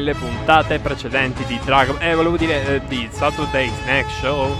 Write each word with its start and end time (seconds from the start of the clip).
nelle 0.00 0.14
puntate 0.14 0.78
precedenti 0.78 1.44
di 1.44 1.60
Dragon... 1.62 1.96
Eh, 2.00 2.14
volevo 2.14 2.38
dire 2.38 2.66
eh, 2.66 2.86
di 2.86 3.06
Saturday 3.12 3.70
Snack 3.82 4.10
Show, 4.10 4.56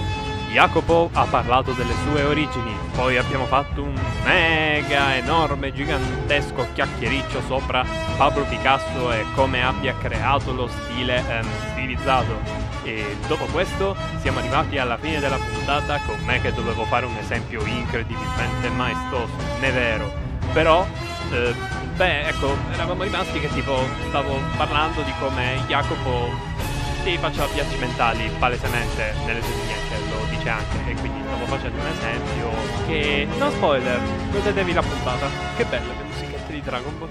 Jacopo 0.51 1.09
ha 1.13 1.25
parlato 1.25 1.71
delle 1.71 1.93
sue 2.03 2.23
origini, 2.23 2.75
poi 2.95 3.17
abbiamo 3.17 3.45
fatto 3.45 3.81
un 3.81 3.99
mega, 4.23 5.15
enorme, 5.15 5.73
gigantesco 5.73 6.67
chiacchiericcio 6.73 7.41
sopra 7.47 7.83
Pablo 8.17 8.43
Picasso 8.43 9.11
e 9.11 9.25
come 9.33 9.63
abbia 9.63 9.95
creato 9.97 10.53
lo 10.53 10.67
stile 10.67 11.23
ehm, 11.27 11.47
stilizzato. 11.71 12.69
E 12.83 13.17
dopo 13.27 13.45
questo 13.45 13.95
siamo 14.19 14.39
arrivati 14.39 14.77
alla 14.77 14.97
fine 14.97 15.19
della 15.19 15.37
puntata 15.37 15.99
con 16.05 16.19
me 16.23 16.39
che 16.41 16.53
dovevo 16.53 16.83
fare 16.83 17.05
un 17.05 17.15
esempio 17.17 17.65
incredibilmente 17.65 18.69
maestoso, 18.69 19.33
ne 19.59 19.71
vero. 19.71 20.13
Però, 20.53 20.85
eh, 21.31 21.53
beh, 21.95 22.27
ecco, 22.27 22.55
eravamo 22.71 23.03
rimasti 23.03 23.39
che 23.39 23.49
tipo 23.49 23.77
stavo 24.09 24.39
parlando 24.57 25.01
di 25.01 25.11
come 25.19 25.63
Jacopo 25.67 26.29
si 27.03 27.17
faceva 27.17 27.47
viaggi 27.47 27.77
mentali 27.77 28.29
palesemente 28.37 29.13
nelle 29.25 29.41
sue 29.41 29.53
vignette, 29.53 30.09
lo 30.09 30.25
dice 30.29 30.49
anche, 30.49 30.91
e 30.91 30.93
quindi 30.95 31.21
stavo 31.25 31.45
facendo 31.45 31.79
un 31.79 31.87
esempio 31.87 32.49
che... 32.85 33.27
No 33.37 33.49
spoiler, 33.51 33.99
godetevi 34.31 34.73
la 34.73 34.81
puntata. 34.81 35.27
Che 35.55 35.65
belle 35.65 35.87
le 35.87 36.03
musichette 36.03 36.53
di 36.53 36.61
Dragon 36.61 36.99
Ball. 36.99 37.09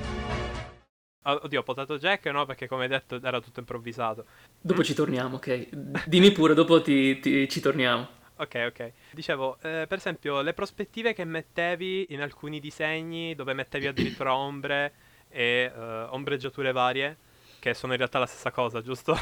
Ah, 1.23 1.39
Oddio, 1.43 1.63
Potato 1.63 1.99
Jack 1.99 2.27
no, 2.27 2.47
perché 2.47 2.66
come 2.66 2.85
hai 2.85 2.89
detto 2.89 3.21
era 3.23 3.41
tutto 3.41 3.61
improvvisato. 3.61 4.25
Dopo 4.61 4.83
ci 4.83 4.95
torniamo, 4.95 5.37
ok? 5.37 5.69
Dimmi 6.07 6.30
pure, 6.30 6.55
dopo 6.55 6.80
ti, 6.80 7.19
ti- 7.21 7.49
ci 7.49 7.61
torniamo. 7.61 8.19
Ok, 8.41 8.55
ok. 8.69 8.93
Dicevo, 9.11 9.59
eh, 9.61 9.85
per 9.87 9.99
esempio, 9.99 10.41
le 10.41 10.55
prospettive 10.55 11.12
che 11.12 11.25
mettevi 11.25 12.07
in 12.11 12.23
alcuni 12.23 12.59
disegni, 12.59 13.35
dove 13.35 13.53
mettevi 13.53 13.87
addirittura 13.87 14.35
ombre 14.35 14.95
e 15.29 15.71
eh, 15.75 16.03
ombreggiature 16.09 16.73
varie, 16.73 17.19
che 17.59 17.75
sono 17.75 17.93
in 17.93 17.99
realtà 17.99 18.19
la 18.19 18.27
stessa 18.27 18.51
cosa, 18.51 18.80
giusto? 18.80 19.15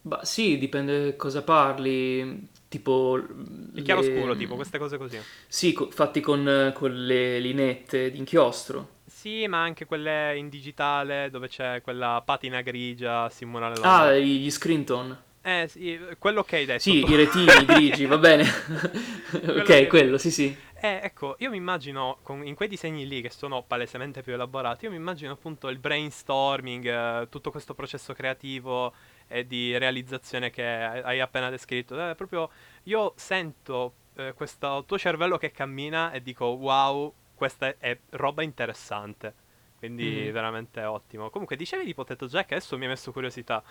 Bah 0.00 0.24
sì, 0.24 0.56
dipende 0.58 1.16
cosa 1.16 1.42
parli, 1.42 2.48
tipo... 2.68 3.16
Il 3.16 3.82
le- 3.82 3.84
chiaroscuro, 3.84 4.34
tipo, 4.36 4.54
queste 4.56 4.78
cose 4.78 4.96
così. 4.98 5.22
Sì, 5.46 5.72
co- 5.72 5.90
fatti 5.90 6.20
con, 6.20 6.72
con 6.74 6.92
le 7.06 7.38
linette 7.40 8.10
d'inchiostro. 8.10 8.96
Sì, 9.04 9.46
ma 9.48 9.62
anche 9.62 9.86
quelle 9.86 10.36
in 10.36 10.48
digitale, 10.48 11.30
dove 11.30 11.48
c'è 11.48 11.80
quella 11.80 12.22
patina 12.24 12.60
grigia 12.60 13.28
simulare 13.30 13.76
la... 13.76 14.12
Ah, 14.12 14.12
gli 14.16 14.50
screen 14.50 14.84
tone. 14.84 15.16
Eh, 15.40 15.66
sì, 15.68 15.98
quello 16.18 16.42
che 16.42 16.56
hai 16.56 16.64
detto. 16.66 16.80
Sì, 16.80 17.08
i 17.08 17.14
retini 17.16 17.64
grigi, 17.64 18.06
va 18.06 18.18
bene. 18.18 18.44
Quello 19.52 19.60
Ok, 19.60 19.64
che- 19.64 19.86
quello, 19.86 20.18
sì, 20.18 20.30
sì. 20.30 20.56
Eh, 20.80 21.00
ecco, 21.02 21.34
io 21.40 21.50
mi 21.50 21.56
immagino 21.56 22.18
con- 22.22 22.46
in 22.46 22.54
quei 22.54 22.68
disegni 22.68 23.06
lì 23.08 23.20
che 23.20 23.30
sono 23.30 23.62
palesemente 23.64 24.22
più 24.22 24.32
elaborati, 24.34 24.84
io 24.84 24.90
mi 24.92 24.96
immagino 24.96 25.32
appunto 25.32 25.68
il 25.68 25.78
brainstorming, 25.78 26.86
eh, 26.86 27.28
tutto 27.28 27.50
questo 27.50 27.74
processo 27.74 28.12
creativo 28.14 28.94
e 29.26 29.46
di 29.46 29.76
realizzazione 29.76 30.50
che 30.50 30.64
hai 30.64 31.20
appena 31.20 31.50
descritto. 31.50 32.10
Eh, 32.10 32.14
proprio 32.14 32.50
io 32.84 33.12
sento 33.16 33.94
eh, 34.16 34.32
questo 34.34 34.84
tuo 34.86 34.98
cervello 34.98 35.36
che 35.36 35.50
cammina 35.50 36.12
e 36.12 36.22
dico 36.22 36.46
wow, 36.46 37.12
questa 37.34 37.74
è 37.78 37.98
roba 38.10 38.42
interessante. 38.42 39.34
Quindi 39.78 40.26
Mhm. 40.26 40.32
veramente 40.32 40.82
ottimo. 40.84 41.30
Comunque, 41.30 41.54
dicevi 41.56 41.84
di 41.84 41.94
Potato 41.94 42.26
Jack, 42.26 42.50
adesso 42.52 42.76
mi 42.76 42.86
ha 42.86 42.88
messo 42.88 43.12
curiosità. 43.12 43.62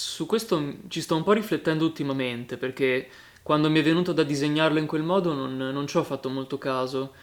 Su 0.00 0.26
questo 0.26 0.74
ci 0.86 1.00
sto 1.00 1.16
un 1.16 1.24
po' 1.24 1.32
riflettendo 1.32 1.84
ultimamente, 1.84 2.56
perché 2.56 3.08
quando 3.42 3.68
mi 3.68 3.80
è 3.80 3.82
venuto 3.82 4.12
da 4.12 4.22
disegnarlo 4.22 4.78
in 4.78 4.86
quel 4.86 5.02
modo 5.02 5.32
non, 5.32 5.56
non 5.56 5.86
ci 5.88 5.96
ho 5.96 6.04
fatto 6.04 6.28
molto 6.28 6.56
caso 6.56 7.14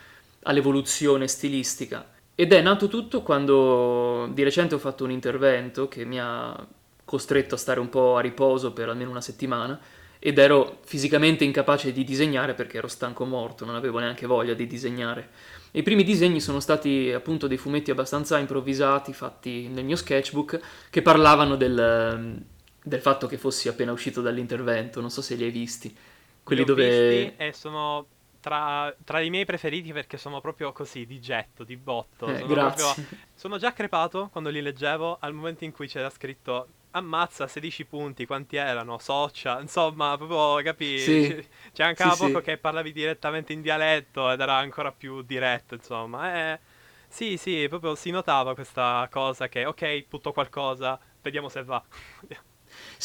all'evoluzione 0.44 1.30
stilistica. 1.30 2.06
Ed 2.36 2.52
è 2.52 2.62
nato 2.62 2.90
tutto 2.90 3.22
quando 3.22 4.30
di 4.34 4.44
recente 4.44 4.76
ho 4.76 4.78
fatto 4.78 5.06
un 5.06 5.12
intervento 5.12 5.88
che 5.88 6.04
mi 6.04 6.20
ha 6.20 6.68
costretto 7.06 7.56
a 7.56 7.58
stare 7.58 7.80
un 7.80 7.88
po' 7.88 8.18
a 8.18 8.20
riposo 8.20 8.74
per 8.74 8.90
almeno 8.90 9.10
una 9.10 9.22
settimana 9.22 9.80
ed 10.20 10.38
ero 10.38 10.80
fisicamente 10.84 11.46
incapace 11.46 11.94
di 11.94 12.04
disegnare 12.04 12.56
perché 12.56 12.80
ero 12.80 12.90
stanco 12.90 13.24
morto, 13.24 13.64
non 13.64 13.76
avevo 13.76 14.00
neanche 14.00 14.26
voglia 14.26 14.54
di 14.54 14.68
disegnare. 14.68 15.30
I 15.72 15.82
primi 15.82 16.04
disegni 16.04 16.42
sono 16.42 16.60
stati 16.60 17.10
appunto 17.14 17.48
dei 17.48 17.58
fumetti 17.58 17.90
abbastanza 17.90 18.38
improvvisati, 18.38 19.14
fatti 19.14 19.70
nel 19.70 19.86
mio 19.86 19.96
sketchbook, 19.96 20.60
che 20.90 21.02
parlavano 21.02 21.56
del, 21.56 22.44
del 22.86 23.02
fatto 23.02 23.28
che 23.28 23.38
fossi 23.38 23.68
appena 23.68 23.92
uscito 23.92 24.22
dall'intervento, 24.22 25.02
non 25.02 25.10
so 25.12 25.22
se 25.22 25.36
li 25.36 25.44
hai 25.46 25.52
visti. 25.52 25.96
Quelli 26.44 26.64
Li 26.64 26.64
ho 26.64 26.66
dove... 26.66 26.74
visti 26.74 27.34
e 27.36 27.54
sono 27.54 28.08
tra, 28.40 28.96
tra 29.04 29.20
i 29.20 29.30
miei 29.32 29.46
preferiti 29.46 29.92
perché 29.92 30.18
sono 30.18 30.40
proprio 30.42 30.72
così, 30.72 31.06
di 31.06 31.20
getto, 31.20 31.64
di 31.64 31.76
botto. 31.76 32.34
Eh, 32.34 32.44
sono 32.46 32.56
grazie. 32.56 32.96
proprio- 32.96 32.98
sono 33.34 33.58
già 33.58 33.74
crepato 33.74 34.30
quando 34.30 34.50
li 34.52 34.62
leggevo 34.62 35.18
al 35.20 35.34
momento 35.34 35.64
in 35.64 35.72
cui 35.72 35.88
c'era 35.88 36.10
scritto 36.10 36.70
ammazza 36.92 37.48
16 37.48 37.86
punti, 37.86 38.26
quanti 38.28 38.56
erano? 38.58 38.98
Socia, 39.00 39.60
insomma, 39.60 40.16
proprio 40.18 40.64
capì? 40.64 41.04
Sì. 41.04 41.36
C'è 41.74 41.84
anche 41.84 42.04
a 42.04 42.10
Sì, 42.10 42.12
poco 42.16 42.40
sì. 42.40 42.42
che 42.42 42.58
parlavi 42.58 42.94
direttamente 42.94 43.52
in 43.52 43.62
dialetto 43.62 44.30
ed 44.32 44.40
era 44.40 44.56
ancora 44.58 44.92
più 44.92 45.22
diretto, 45.24 45.74
insomma. 45.76 46.54
Eh, 46.54 46.60
sì, 47.08 47.38
sì, 47.38 47.66
proprio 47.68 47.96
si 47.96 48.12
notava 48.12 48.54
questa 48.54 49.08
cosa 49.12 49.48
che, 49.50 49.66
ok, 49.66 50.06
butto 50.08 50.32
qualcosa, 50.32 50.98
vediamo 51.22 51.50
se 51.50 51.64
va. 51.64 51.84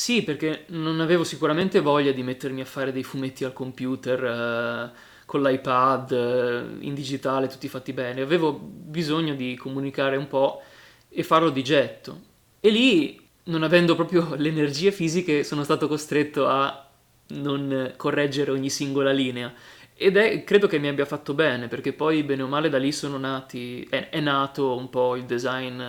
Sì, 0.00 0.22
perché 0.22 0.64
non 0.68 0.98
avevo 1.00 1.24
sicuramente 1.24 1.80
voglia 1.80 2.10
di 2.12 2.22
mettermi 2.22 2.62
a 2.62 2.64
fare 2.64 2.90
dei 2.90 3.02
fumetti 3.04 3.44
al 3.44 3.52
computer, 3.52 4.24
eh, 4.24 4.90
con 5.26 5.42
l'iPad, 5.42 6.10
eh, 6.12 6.86
in 6.86 6.94
digitale, 6.94 7.48
tutti 7.48 7.68
fatti 7.68 7.92
bene. 7.92 8.22
Avevo 8.22 8.50
bisogno 8.54 9.34
di 9.34 9.54
comunicare 9.56 10.16
un 10.16 10.26
po' 10.26 10.62
e 11.10 11.22
farlo 11.22 11.50
di 11.50 11.62
getto. 11.62 12.18
E 12.60 12.70
lì, 12.70 13.20
non 13.44 13.62
avendo 13.62 13.94
proprio 13.94 14.34
le 14.40 14.48
energie 14.48 14.90
fisiche, 14.90 15.44
sono 15.44 15.64
stato 15.64 15.86
costretto 15.86 16.46
a 16.48 16.88
non 17.32 17.92
correggere 17.96 18.52
ogni 18.52 18.70
singola 18.70 19.12
linea. 19.12 19.52
Ed 19.94 20.16
è, 20.16 20.44
credo 20.44 20.66
che 20.66 20.78
mi 20.78 20.88
abbia 20.88 21.04
fatto 21.04 21.34
bene, 21.34 21.68
perché 21.68 21.92
poi, 21.92 22.22
bene 22.22 22.42
o 22.42 22.46
male, 22.46 22.70
da 22.70 22.78
lì 22.78 22.90
sono 22.90 23.18
nati, 23.18 23.86
è, 23.90 24.08
è 24.08 24.20
nato 24.20 24.74
un 24.78 24.88
po' 24.88 25.14
il 25.16 25.24
design 25.24 25.82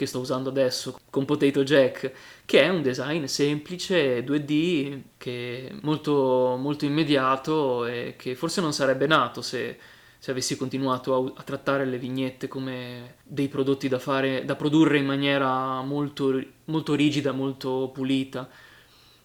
che 0.00 0.06
sto 0.06 0.20
usando 0.20 0.48
adesso 0.48 0.98
con 1.10 1.26
Potato 1.26 1.62
Jack, 1.62 2.10
che 2.46 2.62
è 2.62 2.70
un 2.70 2.80
design 2.80 3.24
semplice 3.24 4.24
2D, 4.24 5.00
che 5.18 5.68
è 5.68 5.74
molto, 5.82 6.56
molto 6.58 6.86
immediato 6.86 7.84
e 7.84 8.14
che 8.16 8.34
forse 8.34 8.62
non 8.62 8.72
sarebbe 8.72 9.06
nato 9.06 9.42
se, 9.42 9.78
se 10.18 10.30
avessi 10.30 10.56
continuato 10.56 11.14
a, 11.14 11.40
a 11.40 11.42
trattare 11.42 11.84
le 11.84 11.98
vignette 11.98 12.48
come 12.48 13.16
dei 13.24 13.48
prodotti 13.48 13.88
da 13.88 13.98
fare, 13.98 14.46
da 14.46 14.56
produrre 14.56 14.96
in 14.96 15.04
maniera 15.04 15.82
molto, 15.82 16.42
molto 16.64 16.94
rigida, 16.94 17.32
molto 17.32 17.90
pulita. 17.92 18.48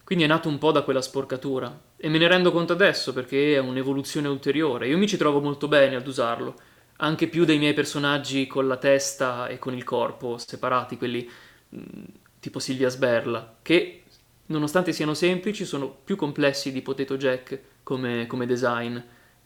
Quindi 0.03 0.25
è 0.25 0.28
nato 0.28 0.50
un 0.50 0.58
po' 0.58 0.74
da 0.74 0.81
quella 0.81 1.02
sporcatura 1.02 1.84
e 1.96 2.09
me 2.09 2.18
ne 2.18 2.28
rendo 2.28 2.52
conto 2.52 2.74
adesso 2.74 3.14
perché 3.14 3.53
è 3.53 3.59
un'evoluzione 3.59 4.28
ulteriore. 4.28 4.90
Io 4.90 4.97
mi 4.97 5.08
ci 5.08 5.16
trovo 5.16 5.40
molto 5.40 5.69
bene 5.69 5.96
ad 5.96 6.06
usarlo, 6.06 6.53
anche 6.97 7.28
più 7.28 7.45
dei 7.45 7.57
miei 7.57 7.73
personaggi 7.73 8.47
con 8.47 8.67
la 8.67 8.78
testa 8.78 9.47
e 9.47 9.59
con 9.59 9.73
il 9.75 9.83
corpo 9.83 10.38
separati, 10.38 10.97
quelli 10.97 11.29
mh, 11.69 12.03
tipo 12.39 12.59
Silvia 12.59 12.89
Sberla, 12.89 13.57
che 13.61 14.03
nonostante 14.47 14.94
siano 14.94 15.13
semplici 15.13 15.66
sono 15.66 15.89
più 15.89 16.16
complessi 16.16 16.72
di 16.72 16.81
Potato 16.81 17.17
Jack 17.17 17.59
come, 17.84 18.28
come 18.28 18.45
design, 18.45 18.97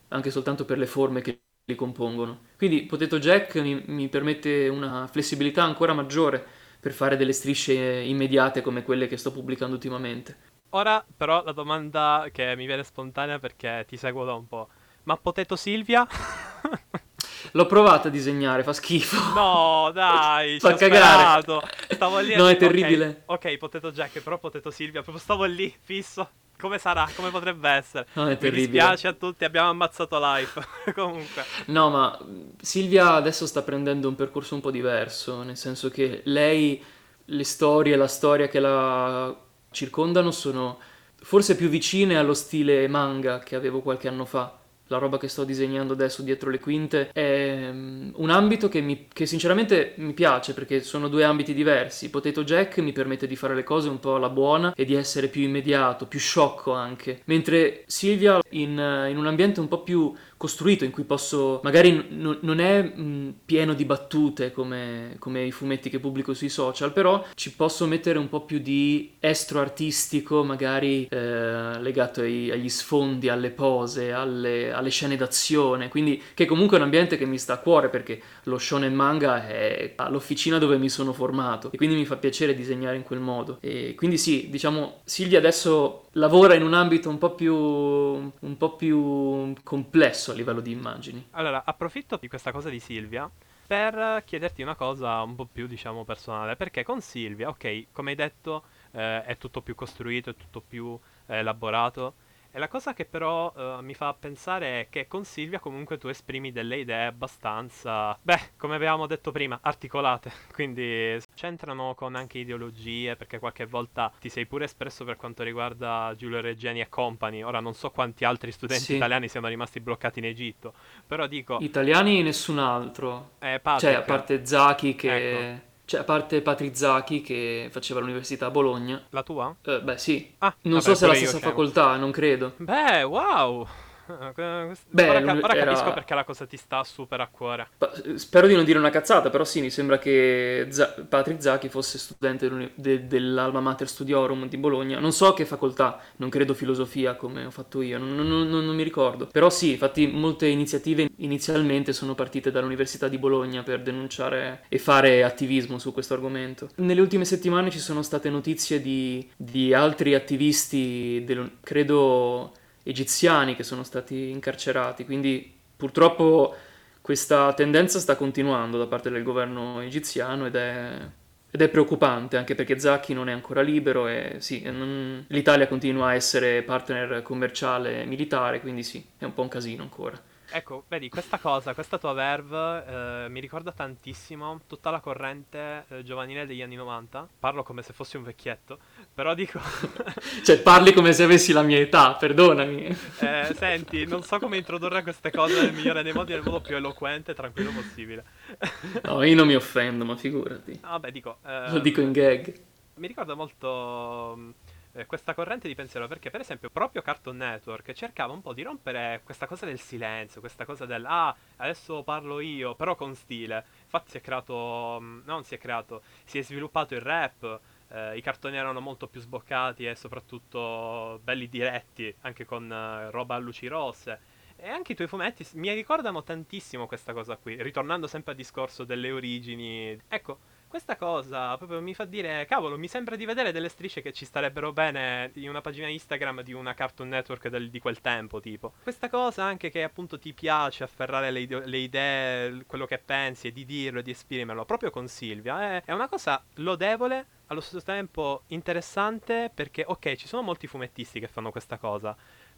anche 0.10 0.32
soltanto 0.32 0.66
per 0.66 0.78
le 0.78 0.86
forme 0.88 1.22
che 1.22 1.42
li 1.66 1.76
compongono. 1.76 2.42
Quindi 2.58 2.84
Potato 2.84 3.20
Jack 3.20 3.56
mi, 3.58 3.82
mi 3.88 4.10
permette 4.10 4.68
una 4.68 5.08
flessibilità 5.08 5.64
ancora 5.64 5.94
maggiore 5.94 6.44
per 6.80 6.94
fare 6.94 7.18
delle 7.18 7.34
strisce 7.34 7.74
immediate 7.74 8.62
come 8.62 8.84
quelle 8.84 9.08
che 9.08 9.18
sto 9.18 9.32
pubblicando 9.32 9.76
ultimamente. 9.76 10.48
Ora 10.72 11.06
però 11.16 11.44
la 11.44 11.52
domanda 11.52 12.28
che 12.32 12.56
mi 12.56 12.66
viene 12.66 12.84
spontanea 12.84 13.38
perché 13.40 13.86
ti 13.88 13.98
seguo 13.98 14.26
da 14.26 14.34
un 14.34 14.48
po'. 14.48 14.70
Ma 15.04 15.16
Potato 15.18 15.56
Silvia? 15.56 16.08
L'ho 17.54 17.66
provato 17.66 18.08
a 18.08 18.12
disegnare, 18.12 18.64
fa 18.64 18.74
schifo. 18.74 19.18
No, 19.34 19.92
dai, 19.94 20.60
Fa 20.60 20.74
cagare. 20.76 21.44
Stavo 21.90 22.20
lì 22.20 22.36
No, 22.36 22.48
è 22.48 22.54
dico, 22.54 22.66
terribile. 22.66 23.24
Ok, 23.26 23.58
Potato 23.58 23.92
Jack, 23.92 24.22
però 24.22 24.38
Potato 24.40 24.70
Silvia, 24.72 25.02
proprio 25.02 25.24
stavo 25.24 25.44
lì, 25.46 25.74
fisso. 25.82 26.30
Come 26.60 26.78
sarà? 26.78 27.10
Come 27.16 27.30
potrebbe 27.32 27.70
essere? 27.70 28.08
No, 28.14 28.26
è 28.28 28.32
Mi 28.32 28.38
terribile. 28.38 28.68
dispiace 28.68 29.08
a 29.08 29.14
tutti, 29.14 29.46
abbiamo 29.46 29.70
ammazzato 29.70 30.20
live. 30.20 30.68
Comunque. 30.94 31.46
No, 31.68 31.90
ma 31.90 32.18
Silvia 32.62 33.14
adesso 33.14 33.46
sta 33.48 33.62
prendendo 33.62 34.10
un 34.10 34.16
percorso 34.16 34.56
un 34.56 34.62
po' 34.62 34.72
diverso, 34.72 35.44
nel 35.44 35.56
senso 35.58 35.90
che 35.90 36.22
lei, 36.26 36.84
le 37.26 37.44
storie, 37.46 37.96
la 37.96 38.08
storia 38.08 38.48
che 38.50 38.60
la 38.60 39.34
circondano 39.72 40.32
sono 40.32 40.80
forse 41.22 41.56
più 41.56 41.70
vicine 41.70 42.18
allo 42.18 42.34
stile 42.34 42.88
manga 42.90 43.40
che 43.40 43.56
avevo 43.56 43.82
qualche 43.82 44.08
anno 44.10 44.26
fa. 44.26 44.59
La 44.92 44.98
roba 44.98 45.20
che 45.20 45.28
sto 45.28 45.44
disegnando 45.44 45.94
adesso 45.94 46.24
dietro 46.24 46.50
le 46.50 46.60
quinte 46.60 47.12
è 47.14 47.70
mm, 47.72 48.10
un 48.16 48.30
ambito 48.32 48.70
che, 48.70 48.82
mi- 48.82 49.08
che 49.08 49.28
sinceramente 49.28 49.94
mi 49.98 50.14
piace 50.14 50.56
perché 50.56 50.82
sono 50.82 51.08
due 51.10 51.24
ambiti 51.24 51.54
diversi. 51.54 52.10
Potato 52.10 52.44
Jack 52.44 52.80
mi 52.80 52.92
permette 52.92 53.28
di 53.28 53.36
fare 53.36 53.54
le 53.54 53.64
cose 53.64 53.88
un 53.88 54.00
po' 54.00 54.16
alla 54.16 54.30
buona 54.30 54.74
e 54.74 54.86
di 54.86 54.96
essere 54.96 55.28
più 55.28 55.44
immediato, 55.44 56.08
più 56.08 56.18
sciocco 56.18 56.74
anche. 56.74 57.22
Mentre 57.26 57.84
Silvia 57.86 58.40
in, 58.50 58.80
eh, 58.80 59.12
in 59.12 59.18
un 59.18 59.28
ambiente 59.28 59.60
un 59.60 59.68
po' 59.68 59.84
più 59.84 60.12
costruito, 60.40 60.86
in 60.86 60.92
cui 60.92 61.04
posso, 61.04 61.60
magari 61.64 61.92
n- 61.92 62.38
non 62.40 62.62
è 62.62 62.82
mh, 62.82 63.40
pieno 63.44 63.74
di 63.74 63.84
battute 63.84 64.54
come, 64.54 65.18
come, 65.20 65.44
i 65.44 65.52
fumetti 65.52 65.90
che 65.90 66.00
pubblico 66.00 66.34
sui 66.34 66.48
social, 66.48 66.94
però 66.94 67.26
ci 67.36 67.52
posso 67.52 67.86
mettere 67.86 68.18
un 68.18 68.30
po' 68.30 68.46
più 68.46 68.60
di 68.60 69.16
estro 69.20 69.60
artistico, 69.60 70.46
magari 70.46 71.06
eh, 71.12 71.82
legato 71.82 72.22
ai, 72.22 72.50
agli 72.52 72.70
sfondi, 72.70 73.28
alle 73.28 73.50
pose, 73.50 74.14
alle, 74.14 74.72
alle, 74.72 74.90
scene 74.90 75.18
d'azione, 75.18 75.90
quindi 75.90 76.22
che 76.34 76.46
comunque 76.46 76.78
è 76.78 76.80
un 76.80 76.86
ambiente 76.86 77.18
che 77.18 77.26
mi 77.26 77.38
sta 77.38 77.56
a 77.56 77.58
cuore 77.58 77.90
perché 77.90 78.22
lo 78.50 78.58
shonen 78.58 78.94
manga 78.94 79.48
è 79.48 79.94
l'officina 80.10 80.58
dove 80.58 80.78
mi 80.78 80.90
sono 80.90 81.14
formato 81.14 81.72
e 81.72 81.78
quindi 81.78 81.96
mi 81.96 82.06
fa 82.06 82.18
piacere 82.18 82.54
disegnare 82.54 82.98
in 82.98 83.04
quel 83.04 83.20
modo. 83.20 83.60
E 83.62 83.96
quindi 83.96 84.18
sì, 84.18 84.50
diciamo, 84.50 85.02
Silvia 85.06 85.38
adesso 85.38 86.08
lavora 86.14 86.56
in 86.56 86.64
un 86.64 86.74
ambito 86.74 87.10
un 87.10 87.18
po' 87.18 87.36
più, 87.36 87.56
un 87.56 88.58
po 88.58 88.76
più 88.76 89.54
complesso 89.64 90.32
a 90.32 90.34
livello 90.34 90.60
di 90.60 90.72
immagini. 90.72 91.28
Allora, 91.32 91.64
approfitto 91.64 92.18
di 92.20 92.28
questa 92.28 92.52
cosa 92.52 92.70
di 92.70 92.80
Silvia 92.80 93.30
per 93.70 94.24
chiederti 94.26 94.64
una 94.64 94.76
cosa 94.76 95.22
un 95.22 95.36
po' 95.36 95.46
più, 95.46 95.68
diciamo, 95.68 96.04
personale, 96.04 96.56
perché 96.56 96.84
con 96.84 97.02
Silvia, 97.02 97.50
ok, 97.50 97.86
come 97.92 98.10
hai 98.10 98.16
detto, 98.16 98.64
eh, 98.92 99.24
è 99.24 99.38
tutto 99.38 99.62
più 99.62 99.76
costruito, 99.76 100.32
è 100.32 100.36
tutto 100.36 100.60
più 100.68 101.00
eh, 101.28 101.38
elaborato, 101.38 102.16
e 102.52 102.60
la 102.60 102.68
cosa 102.68 102.94
che 102.94 103.06
però 103.06 103.54
uh, 103.56 103.84
mi 103.84 103.94
fa 103.94 104.14
pensare 104.14 104.82
è 104.82 104.88
che 104.90 105.08
con 105.08 105.24
Silvia 105.24 105.60
comunque 105.60 105.98
tu 105.98 106.08
esprimi 106.08 106.52
delle 106.52 106.78
idee 106.78 107.06
abbastanza, 107.06 108.18
beh, 108.22 108.52
come 108.58 108.76
avevamo 108.76 109.06
detto 109.06 109.32
prima, 109.32 109.60
articolate, 109.62 110.32
quindi 110.54 111.18
c'entrano 111.36 111.94
con 111.96 112.16
anche 112.16 112.40
ideologie, 112.40 113.16
perché 113.16 113.40
qualche 113.40 113.66
volta 113.66 114.12
ti 114.20 114.30
sei 114.30 114.46
pure 114.46 114.66
espresso 114.66 115.06
per 115.06 115.16
quanto 115.16 115.44
riguarda 115.44 116.14
Giulio 116.18 116.42
Reggiani 116.42 116.82
e 116.82 116.90
company, 116.90 117.44
ora 117.44 117.60
non 117.60 117.74
so 117.74 117.92
quanti 117.92 118.26
altri 118.26 118.52
studenti 118.52 118.84
sì. 118.84 118.96
italiani 118.96 119.28
siano 119.28 119.48
rimasti 119.48 119.80
bloccati 119.80 120.20
in 120.20 120.26
Egitto, 120.26 120.74
però 121.06 121.28
dico... 121.28 121.58
Italiani 121.62 122.24
nessun 122.24 122.58
altro, 122.58 123.32
eh, 123.40 123.62
cioè 123.78 123.94
a 123.94 124.02
parte 124.02 124.46
Zaki 124.46 124.96
che... 124.96 125.52
Ecco. 125.52 125.68
Cioè, 125.90 126.02
a 126.02 126.04
parte 126.04 126.44
Patrizzacchi 126.44 127.24
che 127.24 127.68
faceva 127.72 128.00
l'università 128.00 128.46
a 128.46 128.52
Bologna. 128.52 129.04
La 129.10 129.24
tua? 129.24 129.56
Eh, 129.64 129.82
beh, 129.82 129.98
sì. 129.98 130.36
Ah, 130.38 130.56
non 130.62 130.74
vabbè, 130.74 130.84
so 130.84 130.94
se 130.94 131.06
è 131.06 131.08
la 131.08 131.16
stessa 131.16 131.40
facoltà, 131.40 131.96
non 131.96 132.12
credo. 132.12 132.54
Beh, 132.58 133.02
wow! 133.02 133.68
Beh, 134.90 135.10
ora, 135.10 135.20
ora 135.20 135.54
era... 135.54 135.66
capisco 135.66 135.94
perché 135.94 136.14
la 136.16 136.24
cosa 136.24 136.46
ti 136.46 136.58
sta 136.58 136.84
super 136.84 137.22
a 137.22 137.28
cuore. 137.28 137.68
Spero 138.16 138.48
di 138.48 138.56
non 138.56 138.66
dire 138.66 138.80
una 138.80 138.90
cazzata, 138.90 139.30
però 139.30 139.44
sì, 139.44 139.62
mi 139.62 139.70
sembra 139.70 139.98
che 140.00 140.68
Z- 140.70 141.06
Patrick 141.08 141.42
Zacchi 141.42 141.70
fosse 141.70 141.98
studente 141.98 142.72
de- 142.76 143.08
dell'Alma 143.08 143.60
Mater 143.60 143.88
Studiorum 143.88 144.48
di 144.48 144.58
Bologna. 144.58 145.00
Non 145.00 145.12
so 145.12 145.34
che 145.34 145.46
facoltà, 145.46 146.00
non 146.18 146.30
credo 146.30 146.54
filosofia 146.54 147.16
come 147.16 147.46
ho 147.46 147.52
fatto 147.52 147.82
io, 147.82 147.98
non, 147.98 148.16
non, 148.16 148.28
non, 148.28 148.48
non 148.48 148.76
mi 148.76 148.84
ricordo. 148.84 149.28
Però 149.28 149.50
sì, 149.50 149.72
infatti 149.72 150.08
molte 150.08 150.48
iniziative 150.48 151.10
inizialmente 151.18 151.94
sono 151.94 152.16
partite 152.16 152.52
dall'Università 152.52 153.08
di 153.08 153.18
Bologna 153.18 153.64
per 153.64 153.82
denunciare 153.82 154.64
e 154.70 154.80
fare 154.80 155.24
attivismo 155.24 155.78
su 155.78 155.94
questo 155.94 156.14
argomento. 156.14 156.70
Nelle 156.76 157.02
ultime 157.02 157.26
settimane 157.26 157.70
ci 157.70 157.80
sono 157.80 158.02
state 158.02 158.30
notizie 158.30 158.82
di, 158.82 159.30
di 159.36 159.74
altri 159.74 160.16
attivisti, 160.16 161.24
del, 161.26 161.58
credo 161.62 162.54
egiziani 162.84 163.56
che 163.56 163.64
sono 163.64 163.84
stati 163.84 164.30
incarcerati, 164.30 165.06
quindi 165.06 165.58
purtroppo 165.76 166.56
questa 167.02 167.54
tendenza 167.54 168.00
sta 168.00 168.16
continuando 168.16 168.78
da 168.78 168.86
parte 168.86 169.10
del 169.10 169.24
governo 169.24 169.82
egiziano 169.82 170.46
ed 170.46 170.56
è, 170.56 171.10
ed 171.50 171.62
è 171.62 171.70
preoccupante 171.70 172.38
anche 172.38 172.56
perché 172.56 172.78
Zacchi 172.78 173.14
non 173.14 173.30
è 173.30 173.32
ancora 173.32 173.62
libero 173.62 174.08
e 174.08 174.36
sì, 174.40 174.62
non, 174.64 175.26
l'Italia 175.30 175.68
continua 175.68 176.10
a 176.10 176.14
essere 176.14 176.62
partner 176.64 177.22
commerciale 177.22 178.06
militare, 178.06 178.60
quindi 178.62 178.84
sì, 178.84 179.04
è 179.18 179.26
un 179.26 179.34
po' 179.34 179.42
un 179.42 179.48
casino 179.48 179.82
ancora. 179.84 180.22
Ecco, 180.52 180.86
vedi, 180.88 181.10
questa 181.10 181.38
cosa, 181.38 181.76
questa 181.76 182.00
tua 182.00 182.14
verve 182.14 182.86
eh, 183.26 183.30
mi 183.30 183.40
ricorda 183.40 183.72
tantissimo 183.72 184.62
tutta 184.66 184.90
la 184.90 185.00
corrente 185.00 185.86
eh, 185.90 186.04
giovanile 186.04 186.48
degli 186.48 186.64
anni 186.64 186.76
90. 186.76 187.28
Parlo 187.40 187.62
come 187.62 187.84
se 187.84 187.94
fossi 187.94 188.18
un 188.18 188.24
vecchietto, 188.24 188.80
però 189.14 189.34
dico... 189.34 189.60
cioè, 190.44 190.60
parli 190.60 190.94
come 190.94 191.14
se 191.14 191.24
avessi 191.24 191.52
la 191.52 191.62
mia 191.62 191.78
età, 191.78 192.14
perdonami. 192.16 192.86
eh, 193.20 193.54
senti, 193.56 194.06
non 194.06 194.24
so 194.24 194.40
come 194.40 194.58
introdurre 194.58 195.04
queste 195.04 195.32
cose 195.32 195.62
nel 195.62 195.74
migliore 195.74 196.04
dei 196.04 196.14
modi, 196.14 196.34
nel 196.34 196.44
modo 196.44 196.62
più 196.62 196.76
eloquente 196.76 197.32
e 197.32 197.36
tranquillo 197.36 197.72
possibile. 197.72 198.24
no, 199.04 199.24
io 199.24 199.36
non 199.36 199.48
mi 199.48 199.56
offendo, 199.56 200.06
ma 200.06 200.16
figurati. 200.16 200.80
Vabbè, 200.82 201.12
dico... 201.12 201.38
Lo 201.44 201.80
dico 201.80 202.02
in 202.02 202.12
gag. 202.12 202.54
Mi 202.96 203.08
ricorda 203.08 203.34
molto 203.34 204.54
eh, 204.94 205.06
questa 205.06 205.34
corrente 205.34 205.68
di 205.68 205.76
pensiero 205.76 206.08
perché 206.08 206.30
per 206.30 206.42
esempio 206.42 206.70
proprio 206.70 207.02
Cartoon 207.02 207.38
Network 207.38 207.94
cercava 207.94 208.34
un 208.34 208.42
po' 208.42 208.54
di 208.54 208.64
rompere 208.64 209.22
questa 209.24 209.46
cosa 209.46 209.66
del 209.66 209.80
silenzio, 209.80 210.40
questa 210.40 210.66
cosa 210.66 210.86
del 210.86 211.06
ah 211.06 211.36
adesso 211.58 212.02
parlo 212.04 212.40
io 212.40 212.76
però 212.76 212.96
con 212.96 213.16
stile. 213.16 213.64
Infatti 213.84 214.12
si 214.12 214.18
è 214.18 214.22
creato, 214.22 214.98
mm, 215.00 215.22
non 215.26 215.44
si 215.44 215.56
è 215.56 215.58
creato, 215.58 216.02
si 216.26 216.40
è 216.40 216.44
sviluppato 216.44 216.96
il 216.96 217.02
rap, 217.02 217.60
eh, 217.92 218.18
i 218.18 218.22
cartoni 218.22 218.58
erano 218.58 218.80
molto 218.80 219.08
più 219.08 219.20
sboccati 219.20 219.86
e 219.86 219.96
soprattutto 219.96 221.20
belli 221.24 221.50
diretti, 221.50 222.14
anche 222.22 222.46
con 222.46 222.72
eh, 222.72 223.10
roba 223.12 223.36
a 223.36 223.40
luci 223.40 223.68
rosse. 223.68 224.38
E 224.56 224.68
anche 224.68 224.92
i 224.92 224.96
tuoi 224.96 225.08
fumetti 225.08 225.48
mi 225.54 225.74
ricordano 225.74 226.22
tantissimo 226.22 226.86
questa 226.86 227.14
cosa 227.14 227.38
qui, 227.38 227.62
ritornando 227.62 228.08
sempre 228.08 228.32
al 228.32 228.38
discorso 228.38 228.84
delle 228.84 229.10
origini. 229.12 229.98
Ecco, 230.08 230.40
questa 230.70 230.96
cosa 230.96 231.58
proprio 231.58 231.82
mi 231.82 231.94
fa 231.94 232.06
dire, 232.06 232.46
cavolo, 232.46 232.78
mi 232.78 232.88
sembra 232.88 233.16
di 233.16 233.26
vedere 233.26 233.52
delle 233.52 233.70
strisce 233.70 234.02
che 234.02 234.14
ci 234.14 234.24
starebbero 234.24 234.72
bene 234.72 235.32
in 235.34 235.50
una 235.50 235.62
pagina 235.62 235.88
Instagram 235.88 236.44
di 236.44 236.54
una 236.54 236.76
Cartoon 236.76 237.10
Network 237.10 237.50
del, 237.50 237.70
di 237.70 237.80
quel 237.80 238.00
tempo, 238.02 238.40
tipo. 238.40 238.74
Questa 238.84 239.10
cosa 239.10 239.44
anche 239.44 239.70
che 239.70 239.84
appunto 239.84 240.20
ti 240.20 240.32
piace 240.34 240.84
afferrare 240.84 241.32
le, 241.32 241.46
le 241.48 241.78
idee, 241.78 242.64
quello 242.68 242.86
che 242.86 243.00
pensi 243.00 243.48
e 243.48 243.52
di 243.52 243.66
dirlo 243.66 244.00
e 244.00 244.04
di 244.04 244.12
esprimerlo, 244.12 244.64
proprio 244.64 244.92
con 244.92 245.08
Silvia, 245.08 245.78
è, 245.78 245.84
è 245.86 245.92
una 245.92 246.08
cosa 246.08 246.42
lodevole, 246.56 247.26
allo 247.48 247.62
stesso 247.62 247.82
tempo 247.82 248.44
interessante 248.48 249.52
perché, 249.54 249.84
ok, 249.86 250.16
ci 250.16 250.28
sono 250.28 250.44
molti 250.44 250.68
fumettisti 250.68 251.20
che 251.20 251.28
fanno 251.28 251.50
questa 251.50 251.78
cosa, 251.78 252.16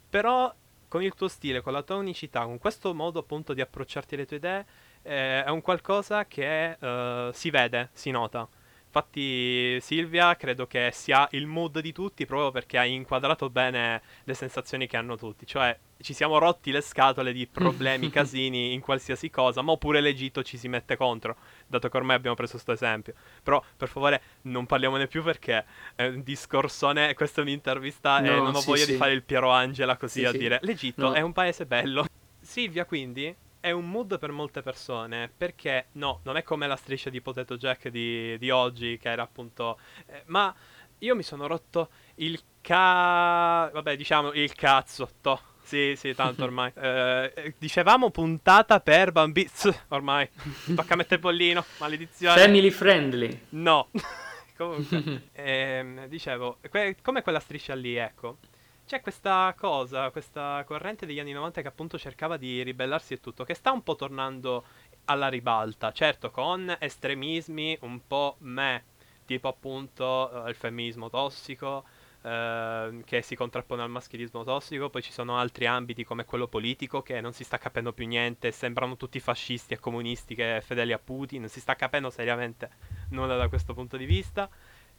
però 0.09 0.53
con 0.89 1.01
il 1.01 1.13
tuo 1.13 1.29
stile, 1.29 1.61
con 1.61 1.71
la 1.71 1.83
tua 1.83 1.95
unicità, 1.95 2.43
con 2.43 2.57
questo 2.57 2.93
modo 2.93 3.19
appunto 3.19 3.53
di 3.53 3.61
approcciarti 3.61 4.15
alle 4.15 4.25
tue 4.25 4.35
idee, 4.35 4.65
eh, 5.03 5.43
è 5.43 5.49
un 5.49 5.61
qualcosa 5.61 6.25
che 6.25 6.77
uh, 6.79 7.31
si 7.31 7.49
vede, 7.49 7.89
si 7.93 8.11
nota. 8.11 8.47
Infatti 8.93 9.79
Silvia 9.79 10.35
credo 10.35 10.67
che 10.67 10.89
sia 10.91 11.25
il 11.31 11.47
mood 11.47 11.79
di 11.79 11.93
tutti 11.93 12.25
proprio 12.25 12.51
perché 12.51 12.77
ha 12.77 12.83
inquadrato 12.83 13.49
bene 13.49 14.01
le 14.25 14.33
sensazioni 14.33 14.85
che 14.85 14.97
hanno 14.97 15.15
tutti, 15.15 15.45
cioè 15.45 15.77
ci 16.01 16.11
siamo 16.11 16.37
rotti 16.39 16.71
le 16.71 16.81
scatole 16.81 17.31
di 17.31 17.47
problemi, 17.47 18.09
casini 18.11 18.73
in 18.73 18.81
qualsiasi 18.81 19.29
cosa, 19.29 19.61
ma 19.61 19.71
oppure 19.71 20.01
l'Egitto 20.01 20.43
ci 20.43 20.57
si 20.57 20.67
mette 20.67 20.97
contro, 20.97 21.37
dato 21.67 21.87
che 21.87 21.95
ormai 21.95 22.17
abbiamo 22.17 22.35
preso 22.35 22.53
questo 22.53 22.73
esempio. 22.73 23.13
Però 23.41 23.63
per 23.77 23.87
favore 23.87 24.21
non 24.41 24.65
parliamone 24.65 25.07
più 25.07 25.23
perché 25.23 25.63
è 25.95 26.07
un 26.07 26.21
discorsone, 26.21 27.13
questa 27.13 27.39
è 27.39 27.43
un'intervista 27.45 28.19
no, 28.19 28.27
e 28.27 28.35
non 28.35 28.53
ho 28.53 28.59
sì, 28.59 28.67
voglia 28.67 28.83
sì. 28.83 28.91
di 28.91 28.97
fare 28.97 29.13
il 29.13 29.23
Piero 29.23 29.51
Angela 29.51 29.95
così 29.95 30.19
sì, 30.19 30.25
a 30.25 30.33
dire 30.33 30.59
l'Egitto 30.63 31.07
no. 31.07 31.13
è 31.13 31.21
un 31.21 31.31
paese 31.31 31.65
bello. 31.65 32.05
Silvia 32.41 32.83
quindi 32.83 33.33
è 33.61 33.71
un 33.71 33.89
mood 33.89 34.19
per 34.19 34.31
molte 34.31 34.61
persone 34.61 35.31
perché 35.35 35.87
no, 35.93 36.19
non 36.23 36.35
è 36.35 36.43
come 36.43 36.67
la 36.67 36.75
striscia 36.75 37.09
di 37.09 37.21
Potato 37.21 37.55
Jack 37.55 37.87
di, 37.87 38.37
di 38.37 38.49
oggi 38.49 38.97
che 38.97 39.09
era 39.09 39.21
appunto... 39.21 39.79
Eh, 40.07 40.23
ma 40.25 40.53
io 40.97 41.15
mi 41.15 41.23
sono 41.23 41.47
rotto 41.47 41.89
il 42.15 42.41
ca... 42.59 43.69
vabbè 43.71 43.95
diciamo 43.95 44.33
il 44.33 44.53
cazzo, 44.53 45.09
to. 45.21 45.39
Sì, 45.63 45.93
sì, 45.95 46.13
tanto 46.13 46.43
ormai. 46.43 46.73
Eh, 46.81 47.53
dicevamo 47.57 48.09
puntata 48.09 48.79
per 48.81 49.11
bambini. 49.11 49.49
Ormai. 49.89 50.27
Tocca 50.75 50.95
mettere 50.95 51.21
bollino. 51.21 51.63
Maledizione. 51.79 52.41
Family 52.41 52.71
friendly. 52.71 53.45
No. 53.49 53.89
Comunque. 54.57 55.29
eh, 55.33 56.05
dicevo, 56.07 56.57
que- 56.69 56.97
come 57.01 57.21
quella 57.21 57.39
striscia 57.39 57.73
lì, 57.75 57.95
ecco 57.95 58.37
c'è 58.85 59.01
questa 59.01 59.53
cosa, 59.57 60.09
questa 60.11 60.63
corrente 60.65 61.05
degli 61.05 61.19
anni 61.19 61.31
90 61.31 61.61
che 61.61 61.67
appunto 61.67 61.97
cercava 61.97 62.37
di 62.37 62.61
ribellarsi 62.61 63.13
e 63.13 63.19
tutto, 63.19 63.43
che 63.43 63.53
sta 63.53 63.71
un 63.71 63.83
po' 63.83 63.95
tornando 63.95 64.65
alla 65.05 65.29
ribalta, 65.29 65.91
certo 65.91 66.29
con 66.29 66.75
estremismi 66.77 67.77
un 67.81 68.01
po' 68.05 68.35
me, 68.39 68.83
tipo 69.25 69.47
appunto 69.47 70.29
uh, 70.33 70.47
il 70.47 70.55
femminismo 70.55 71.09
tossico, 71.09 71.85
uh, 72.21 73.01
che 73.03 73.21
si 73.21 73.35
contrappone 73.35 73.81
al 73.81 73.89
maschilismo 73.89 74.43
tossico, 74.43 74.89
poi 74.89 75.01
ci 75.01 75.11
sono 75.11 75.37
altri 75.37 75.65
ambiti 75.65 76.03
come 76.03 76.25
quello 76.25 76.47
politico 76.47 77.01
che 77.01 77.21
non 77.21 77.33
si 77.33 77.43
sta 77.43 77.57
capendo 77.57 77.93
più 77.93 78.05
niente, 78.07 78.51
sembrano 78.51 78.97
tutti 78.97 79.19
fascisti 79.19 79.73
e 79.73 79.79
comunisti 79.79 80.35
che 80.35 80.61
fedeli 80.63 80.93
a 80.93 80.99
Putin, 80.99 81.41
non 81.41 81.49
si 81.49 81.59
sta 81.59 81.75
capendo 81.75 82.09
seriamente 82.09 82.69
nulla 83.09 83.37
da 83.37 83.47
questo 83.47 83.73
punto 83.73 83.97
di 83.97 84.05
vista. 84.05 84.49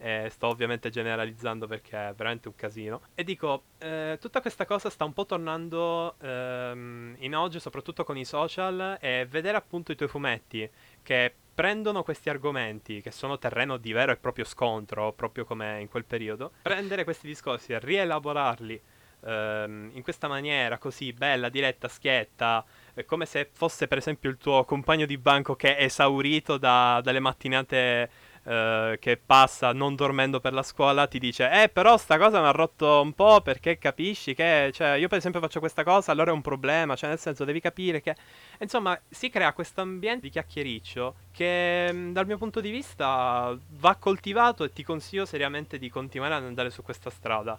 Eh, 0.04 0.30
sto 0.30 0.48
ovviamente 0.48 0.90
generalizzando 0.90 1.68
perché 1.68 2.08
è 2.08 2.12
veramente 2.12 2.48
un 2.48 2.56
casino. 2.56 3.02
E 3.14 3.22
dico, 3.22 3.66
eh, 3.78 4.18
tutta 4.20 4.40
questa 4.40 4.64
cosa 4.66 4.90
sta 4.90 5.04
un 5.04 5.12
po' 5.12 5.26
tornando 5.26 6.16
ehm, 6.18 7.14
in 7.18 7.34
auge, 7.36 7.60
soprattutto 7.60 8.02
con 8.02 8.16
i 8.16 8.24
social, 8.24 8.98
e 9.00 9.28
vedere 9.30 9.56
appunto 9.56 9.92
i 9.92 9.94
tuoi 9.94 10.08
fumetti 10.08 10.68
che 11.04 11.32
prendono 11.54 12.02
questi 12.02 12.28
argomenti, 12.28 13.00
che 13.00 13.12
sono 13.12 13.38
terreno 13.38 13.76
di 13.76 13.92
vero 13.92 14.10
e 14.10 14.16
proprio 14.16 14.44
scontro, 14.44 15.12
proprio 15.12 15.44
come 15.44 15.80
in 15.80 15.88
quel 15.88 16.04
periodo, 16.04 16.50
prendere 16.62 17.04
questi 17.04 17.28
discorsi 17.28 17.72
e 17.72 17.78
rielaborarli 17.78 18.82
ehm, 19.24 19.90
in 19.92 20.02
questa 20.02 20.28
maniera 20.28 20.78
così 20.78 21.12
bella, 21.12 21.48
diretta, 21.48 21.88
schietta, 21.88 22.64
è 22.94 23.04
come 23.04 23.26
se 23.26 23.48
fosse 23.52 23.86
per 23.86 23.98
esempio 23.98 24.30
il 24.30 24.36
tuo 24.36 24.64
compagno 24.64 25.06
di 25.06 25.18
banco 25.18 25.54
che 25.54 25.76
è 25.76 25.84
esaurito 25.84 26.58
da, 26.58 27.00
dalle 27.02 27.20
mattinate 27.20 28.10
eh, 28.44 28.96
che 29.00 29.20
passa 29.24 29.72
non 29.72 29.94
dormendo 29.94 30.40
per 30.40 30.52
la 30.52 30.64
scuola 30.64 31.06
ti 31.06 31.20
dice 31.20 31.48
eh 31.62 31.68
però 31.68 31.96
sta 31.96 32.18
cosa 32.18 32.40
mi 32.40 32.48
ha 32.48 32.50
rotto 32.50 33.00
un 33.00 33.12
po' 33.12 33.40
perché 33.40 33.78
capisci 33.78 34.34
che 34.34 34.70
cioè, 34.72 34.94
io 34.94 35.06
per 35.06 35.18
esempio 35.18 35.40
faccio 35.40 35.60
questa 35.60 35.84
cosa 35.84 36.10
allora 36.10 36.32
è 36.32 36.34
un 36.34 36.42
problema 36.42 36.96
cioè 36.96 37.10
nel 37.10 37.20
senso 37.20 37.44
devi 37.44 37.60
capire 37.60 38.00
che 38.00 38.16
insomma 38.58 38.98
si 39.08 39.30
crea 39.30 39.52
questo 39.52 39.80
ambiente 39.80 40.22
di 40.22 40.30
chiacchiericcio 40.30 41.14
che 41.30 41.88
mm, 41.92 42.12
dal 42.12 42.26
mio 42.26 42.36
punto 42.36 42.60
di 42.60 42.70
vista 42.70 43.56
va 43.78 43.94
coltivato 43.94 44.64
e 44.64 44.72
ti 44.72 44.82
consiglio 44.82 45.24
seriamente 45.24 45.78
di 45.78 45.88
continuare 45.88 46.34
ad 46.34 46.42
andare 46.42 46.70
su 46.70 46.82
questa 46.82 47.10
strada 47.10 47.56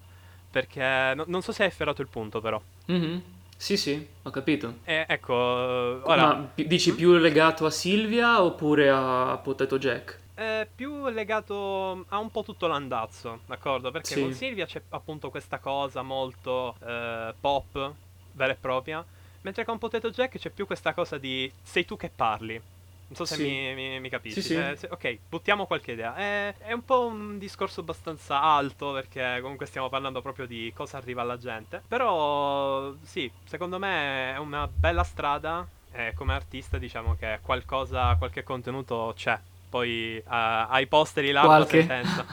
perché 0.51 1.13
no, 1.15 1.23
non 1.27 1.41
so 1.41 1.53
se 1.53 1.63
hai 1.63 1.71
ferrato 1.71 2.01
il 2.01 2.09
punto 2.09 2.41
però 2.41 2.61
mm-hmm. 2.91 3.19
Sì, 3.55 3.77
sì, 3.77 4.05
ho 4.23 4.29
capito. 4.29 4.79
Eh, 4.83 5.05
ecco, 5.07 5.33
ora... 5.33 6.33
Ma 6.33 6.49
dici 6.53 6.91
mm? 6.91 6.95
più 6.95 7.13
legato 7.13 7.65
a 7.65 7.69
Silvia 7.69 8.43
oppure 8.43 8.89
a 8.89 9.39
Potato 9.41 9.77
Jack? 9.77 10.19
È 10.33 10.67
più 10.73 11.07
legato 11.09 12.05
a 12.09 12.17
un 12.17 12.31
po' 12.31 12.43
tutto 12.43 12.67
l'andazzo, 12.67 13.41
d'accordo? 13.45 13.91
Perché 13.91 14.15
sì. 14.15 14.21
con 14.21 14.33
Silvia 14.33 14.65
c'è 14.65 14.81
appunto 14.89 15.29
questa 15.29 15.59
cosa 15.59 16.01
molto 16.01 16.75
eh, 16.83 17.33
pop, 17.39 17.93
vera 18.31 18.53
e 18.53 18.55
propria, 18.55 19.05
mentre 19.41 19.63
con 19.63 19.77
Potato 19.77 20.09
Jack 20.09 20.39
c'è 20.39 20.49
più 20.49 20.65
questa 20.65 20.93
cosa 20.93 21.17
di 21.17 21.51
sei 21.61 21.85
tu 21.85 21.95
che 21.97 22.09
parli. 22.09 22.61
Non 23.05 23.15
so 23.15 23.25
se 23.25 23.35
sì. 23.35 23.43
mi, 23.43 23.73
mi, 23.75 23.99
mi, 23.99 24.09
capisci. 24.09 24.41
Sì. 24.41 24.55
Eh, 24.55 24.75
se, 24.75 24.87
ok, 24.89 25.19
buttiamo 25.29 25.67
qualche 25.67 25.91
idea. 25.91 26.15
È, 26.15 26.55
è, 26.57 26.71
un 26.71 26.83
po' 26.83 27.05
un 27.05 27.37
discorso 27.37 27.81
abbastanza 27.81 28.41
alto 28.41 28.91
perché 28.91 29.37
comunque 29.39 29.67
stiamo 29.67 29.87
parlando 29.87 30.21
proprio 30.23 30.47
di 30.47 30.71
cosa 30.73 30.97
arriva 30.97 31.21
alla 31.21 31.37
gente. 31.37 31.83
Però 31.87 32.91
sì, 33.03 33.31
secondo 33.43 33.77
me 33.77 34.33
è 34.33 34.37
una 34.37 34.67
bella 34.67 35.03
strada 35.03 35.67
e 35.91 36.13
come 36.15 36.33
artista 36.33 36.79
diciamo 36.79 37.15
che 37.15 37.37
qualcosa, 37.43 38.15
qualche 38.15 38.41
contenuto 38.41 39.13
c'è 39.15 39.39
poi 39.73 40.21
uh, 40.23 40.29
ai 40.29 40.85
posteri 40.85 41.31
là 41.31 41.41
qualche. 41.41 41.83
senza. 41.83 42.25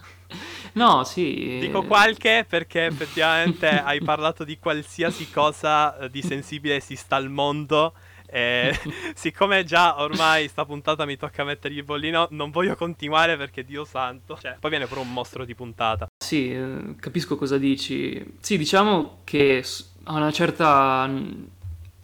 no, 0.72 1.04
sì. 1.04 1.58
Dico 1.60 1.82
qualche 1.82 2.46
perché 2.48 2.86
effettivamente 2.86 3.68
hai 3.68 4.00
parlato 4.00 4.44
di 4.44 4.58
qualsiasi 4.58 5.30
cosa 5.30 5.98
eh, 5.98 6.10
di 6.10 6.22
sensibile 6.22 6.76
esista 6.76 7.16
al 7.16 7.28
mondo. 7.28 7.92
E 8.26 8.74
siccome 9.14 9.64
già 9.64 10.00
ormai 10.00 10.48
sta 10.48 10.64
puntata 10.64 11.04
mi 11.04 11.18
tocca 11.18 11.44
mettergli 11.44 11.76
il 11.78 11.84
bollino, 11.84 12.28
non 12.30 12.50
voglio 12.50 12.74
continuare 12.76 13.36
perché 13.36 13.62
Dio 13.62 13.84
santo. 13.84 14.38
Cioè, 14.40 14.56
poi 14.58 14.70
viene 14.70 14.86
pure 14.86 15.00
un 15.00 15.12
mostro 15.12 15.44
di 15.44 15.54
puntata. 15.54 16.06
Sì, 16.16 16.50
eh, 16.50 16.94
capisco 16.98 17.36
cosa 17.36 17.58
dici. 17.58 18.36
Sì, 18.40 18.56
diciamo 18.56 19.18
che 19.24 19.62
a 20.04 20.14
una 20.14 20.32
certa. 20.32 21.10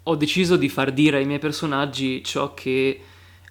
Ho 0.09 0.14
deciso 0.16 0.56
di 0.56 0.68
far 0.68 0.92
dire 0.92 1.16
ai 1.16 1.25
miei 1.25 1.40
personaggi 1.40 2.23
ciò 2.23 2.52
che 2.54 3.00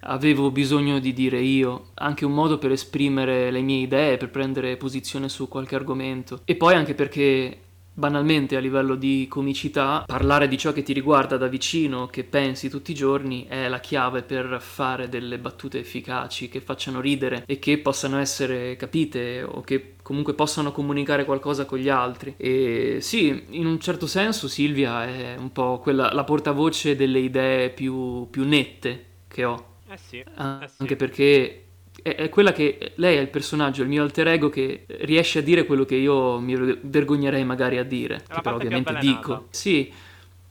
avevo 0.06 0.50
bisogno 0.50 0.98
di 0.98 1.12
dire 1.12 1.40
io, 1.40 1.88
anche 1.94 2.24
un 2.24 2.32
modo 2.32 2.58
per 2.58 2.72
esprimere 2.72 3.50
le 3.50 3.60
mie 3.60 3.82
idee, 3.82 4.16
per 4.16 4.30
prendere 4.30 4.76
posizione 4.76 5.28
su 5.28 5.48
qualche 5.48 5.74
argomento. 5.74 6.40
E 6.44 6.56
poi 6.56 6.74
anche 6.74 6.94
perché 6.94 7.60
banalmente 7.96 8.56
a 8.56 8.60
livello 8.60 8.94
di 8.94 9.26
comicità, 9.28 10.04
parlare 10.06 10.48
di 10.48 10.58
ciò 10.58 10.72
che 10.72 10.82
ti 10.82 10.92
riguarda 10.92 11.38
da 11.38 11.46
vicino, 11.46 12.06
che 12.06 12.24
pensi 12.24 12.68
tutti 12.68 12.90
i 12.90 12.94
giorni, 12.94 13.46
è 13.48 13.68
la 13.68 13.80
chiave 13.80 14.22
per 14.22 14.58
fare 14.60 15.08
delle 15.08 15.38
battute 15.38 15.78
efficaci 15.78 16.50
che 16.50 16.60
facciano 16.60 17.00
ridere 17.00 17.42
e 17.46 17.58
che 17.58 17.78
possano 17.78 18.18
essere 18.18 18.76
capite 18.76 19.42
o 19.42 19.62
che 19.62 19.94
comunque 20.02 20.34
possano 20.34 20.72
comunicare 20.72 21.24
qualcosa 21.24 21.64
con 21.64 21.78
gli 21.78 21.88
altri. 21.88 22.34
E 22.36 22.98
sì, 23.00 23.44
in 23.50 23.64
un 23.64 23.80
certo 23.80 24.06
senso 24.06 24.46
Silvia 24.46 25.06
è 25.06 25.34
un 25.38 25.50
po' 25.50 25.78
quella, 25.78 26.12
la 26.12 26.24
portavoce 26.24 26.96
delle 26.96 27.18
idee 27.18 27.70
più, 27.70 28.28
più 28.28 28.44
nette 28.46 29.04
che 29.26 29.44
ho. 29.44 29.74
Eh 29.88 29.96
sì, 29.96 30.24
ah, 30.34 30.62
eh 30.64 30.68
sì. 30.68 30.74
Anche 30.78 30.96
perché 30.96 31.64
è, 32.02 32.28
quella 32.28 32.52
che 32.52 32.92
lei 32.96 33.16
è 33.16 33.20
il 33.20 33.28
personaggio, 33.28 33.82
il 33.82 33.88
mio 33.88 34.02
alter 34.02 34.28
ego 34.28 34.48
che 34.48 34.84
riesce 35.00 35.38
a 35.38 35.42
dire 35.42 35.64
quello 35.64 35.84
che 35.84 35.96
io 35.96 36.38
mi 36.40 36.54
vergognerei 36.82 37.44
magari 37.44 37.78
a 37.78 37.84
dire, 37.84 38.24
che 38.28 38.40
però 38.40 38.56
ovviamente 38.56 38.96
dico. 38.98 39.46
Sì, 39.50 39.92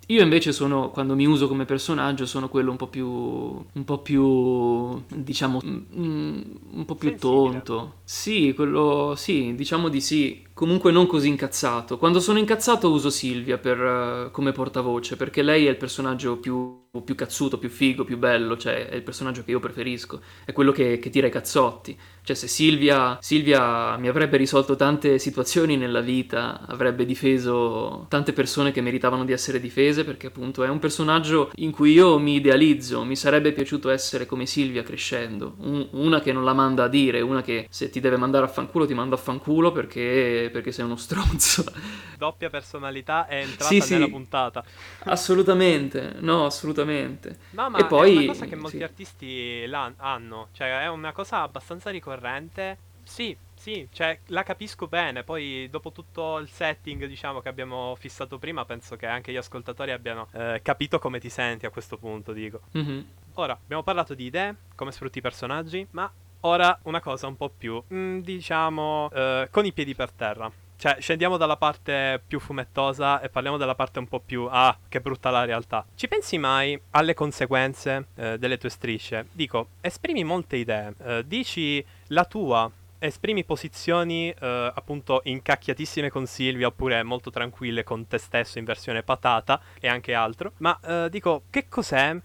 io 0.08 0.22
invece 0.22 0.52
sono, 0.52 0.92
quando 0.92 1.16
mi 1.16 1.26
uso 1.26 1.48
come 1.48 1.66
personaggio, 1.66 2.26
sono 2.26 2.48
quello 2.48 2.72
un 2.72 2.78
po' 2.78 2.88
più, 2.88 3.08
un 3.08 3.84
po' 3.84 4.00
più, 4.00 5.02
diciamo, 5.08 5.62
mm, 5.66 6.42
un 6.74 6.86
po' 6.86 6.96
più 6.96 7.10
Sensibile. 7.10 7.52
tonto. 7.52 7.94
Sì, 8.04 8.54
quello, 8.56 9.14
sì, 9.18 9.54
diciamo 9.56 9.90
di 9.90 10.02
sì 10.02 10.45
comunque 10.56 10.90
non 10.92 11.06
così 11.06 11.28
incazzato. 11.28 11.98
Quando 11.98 12.22
sono 12.22 12.40
incazzato 12.40 12.90
uso 12.90 13.10
Silvia 13.10 13.58
per, 13.58 13.78
uh, 13.78 14.32
come 14.32 14.54
portavoce, 14.54 15.18
perché 15.18 15.42
lei 15.42 15.68
è 15.68 15.70
il 15.70 15.76
personaggio 15.76 16.38
più, 16.38 16.84
più, 17.04 17.14
cazzuto, 17.14 17.60
più 17.60 17.68
figo, 17.68 18.06
più 18.06 18.18
bello, 18.18 18.56
cioè 18.56 18.88
è 18.88 18.96
il 18.96 19.04
personaggio 19.04 19.44
che 19.44 19.52
io 19.52 19.60
preferisco, 19.60 20.22
è 20.46 20.54
quello 20.54 20.72
che, 20.72 20.98
che 20.98 21.10
tira 21.10 21.28
i 21.28 21.32
cazzotti. 21.32 21.98
Cioè 22.24 22.36
se 22.36 22.48
Silvia, 22.48 23.18
Silvia 23.22 23.98
mi 23.98 24.08
avrebbe 24.08 24.38
risolto 24.38 24.76
tante 24.76 25.20
situazioni 25.20 25.76
nella 25.76 26.00
vita, 26.00 26.66
avrebbe 26.66 27.06
difeso 27.06 28.06
tante 28.08 28.32
persone 28.34 28.72
che 28.72 28.82
meritavano 28.82 29.26
di 29.26 29.34
essere 29.34 29.60
difese, 29.60 30.06
perché 30.06 30.28
appunto 30.28 30.64
è 30.64 30.70
un 30.70 30.80
personaggio 30.80 31.52
in 31.56 31.72
cui 31.72 31.92
io 31.92 32.18
mi 32.18 32.36
idealizzo, 32.36 33.04
mi 33.04 33.18
sarebbe 33.18 33.52
piaciuto 33.52 33.90
essere 33.90 34.26
come 34.26 34.46
Silvia 34.46 34.84
crescendo, 34.84 35.56
un, 35.60 35.86
una 35.92 36.22
che 36.22 36.32
non 36.32 36.46
la 36.46 36.54
manda 36.54 36.86
a 36.86 36.88
dire, 36.88 37.20
una 37.20 37.42
che 37.42 37.68
se 37.70 37.90
ti 37.90 38.00
deve 38.00 38.18
mandare 38.18 38.46
a 38.46 38.48
fanculo 38.48 38.88
ti 38.88 38.94
manda 38.94 39.16
a 39.16 39.20
fanculo 39.20 39.74
perché 39.74 40.45
perché, 40.50 40.72
sei 40.72 40.86
uno 40.86 40.96
stronzo. 40.96 41.64
Doppia 42.18 42.50
personalità 42.50 43.28
è 43.28 43.42
entrata 43.42 43.66
sì, 43.66 43.94
nella 43.94 44.06
sì. 44.06 44.12
puntata. 44.12 44.64
Assolutamente, 45.06 46.16
no, 46.20 46.46
assolutamente. 46.46 47.38
No, 47.52 47.70
ma 47.70 47.80
e 47.80 47.86
poi, 47.86 48.14
è 48.14 48.18
una 48.18 48.28
cosa 48.28 48.46
che 48.46 48.56
molti 48.56 48.78
sì. 48.78 48.84
artisti 48.84 49.70
hanno, 49.98 50.50
cioè 50.54 50.82
è 50.82 50.90
una 50.90 51.12
cosa 51.12 51.42
abbastanza 51.42 51.90
ricorrente. 51.90 52.78
Sì, 53.04 53.38
sì, 53.56 53.88
cioè 53.92 54.20
la 54.28 54.44
capisco 54.44 54.88
bene, 54.88 55.24
poi 55.24 55.68
dopo 55.70 55.92
tutto 55.92 56.38
il 56.38 56.50
setting 56.50 57.06
diciamo 57.06 57.40
che 57.40 57.50
abbiamo 57.50 57.96
fissato 57.98 58.38
prima 58.38 58.66
penso 58.66 58.96
che 58.96 59.06
anche 59.06 59.32
gli 59.32 59.38
ascoltatori 59.38 59.92
abbiano 59.92 60.28
eh, 60.34 60.60
capito 60.62 61.00
come 61.00 61.20
ti 61.20 61.30
senti 61.30 61.66
a 61.66 61.70
questo 61.70 61.98
punto, 61.98 62.34
dico. 62.34 62.62
Mm-hmm. 62.78 63.00
Ora, 63.36 63.54
abbiamo 63.54 63.84
parlato 63.84 64.14
di 64.14 64.26
idee, 64.26 64.56
come 64.76 64.92
sfrutti 64.92 65.18
i 65.18 65.22
personaggi, 65.22 65.86
ma 65.92 66.12
Ora 66.46 66.78
una 66.84 67.02
cosa 67.02 67.26
un 67.26 67.36
po' 67.36 67.50
più, 67.50 67.82
mm, 67.92 68.20
diciamo, 68.20 69.10
eh, 69.12 69.48
con 69.50 69.66
i 69.66 69.74
piedi 69.74 69.96
per 69.96 70.12
terra. 70.12 70.52
Cioè, 70.78 70.98
scendiamo 71.00 71.38
dalla 71.38 71.58
parte 71.58 72.22
più 72.26 72.40
fumettosa 72.40 73.20
e 73.20 73.30
parliamo 73.30 73.58
della 73.58 73.74
parte 73.74 73.98
un 73.98 74.08
po' 74.08 74.20
più 74.20 74.48
ah, 74.52 74.78
che 74.88 75.02
brutta 75.02 75.32
la 75.32 75.44
realtà. 75.44 75.84
Ci 75.96 76.08
pensi 76.08 76.38
mai 76.38 76.80
alle 76.92 77.16
conseguenze 77.16 78.10
eh, 78.16 78.38
delle 78.38 78.60
tue 78.60 78.70
strisce? 78.70 79.28
Dico, 79.32 79.70
esprimi 79.82 80.24
molte 80.24 80.58
idee, 80.58 80.94
eh, 81.04 81.24
dici 81.26 81.84
la 82.10 82.26
tua, 82.26 82.70
esprimi 83.00 83.44
posizioni 83.44 84.30
eh, 84.30 84.72
appunto 84.72 85.22
incacchiatissime 85.24 86.12
con 86.12 86.28
Silvia 86.28 86.68
oppure 86.68 87.02
molto 87.02 87.32
tranquille 87.32 87.84
con 87.84 88.06
te 88.06 88.20
stesso 88.20 88.60
in 88.60 88.66
versione 88.66 89.02
patata 89.02 89.60
e 89.80 89.88
anche 89.88 90.14
altro. 90.14 90.52
Ma 90.58 90.80
eh, 90.80 91.08
dico, 91.10 91.44
che 91.50 91.68
cos'è 91.68 92.16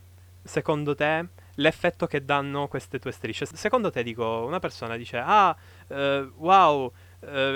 secondo 0.42 0.94
te 0.94 1.26
l'effetto 1.60 2.06
che 2.06 2.24
danno 2.24 2.66
queste 2.68 2.98
tue 2.98 3.12
strisce. 3.12 3.46
Secondo 3.46 3.90
te, 3.90 4.02
dico, 4.02 4.44
una 4.46 4.58
persona 4.58 4.96
dice, 4.96 5.22
ah, 5.24 5.54
uh, 5.88 5.94
wow, 6.36 6.84
uh, 6.84 6.90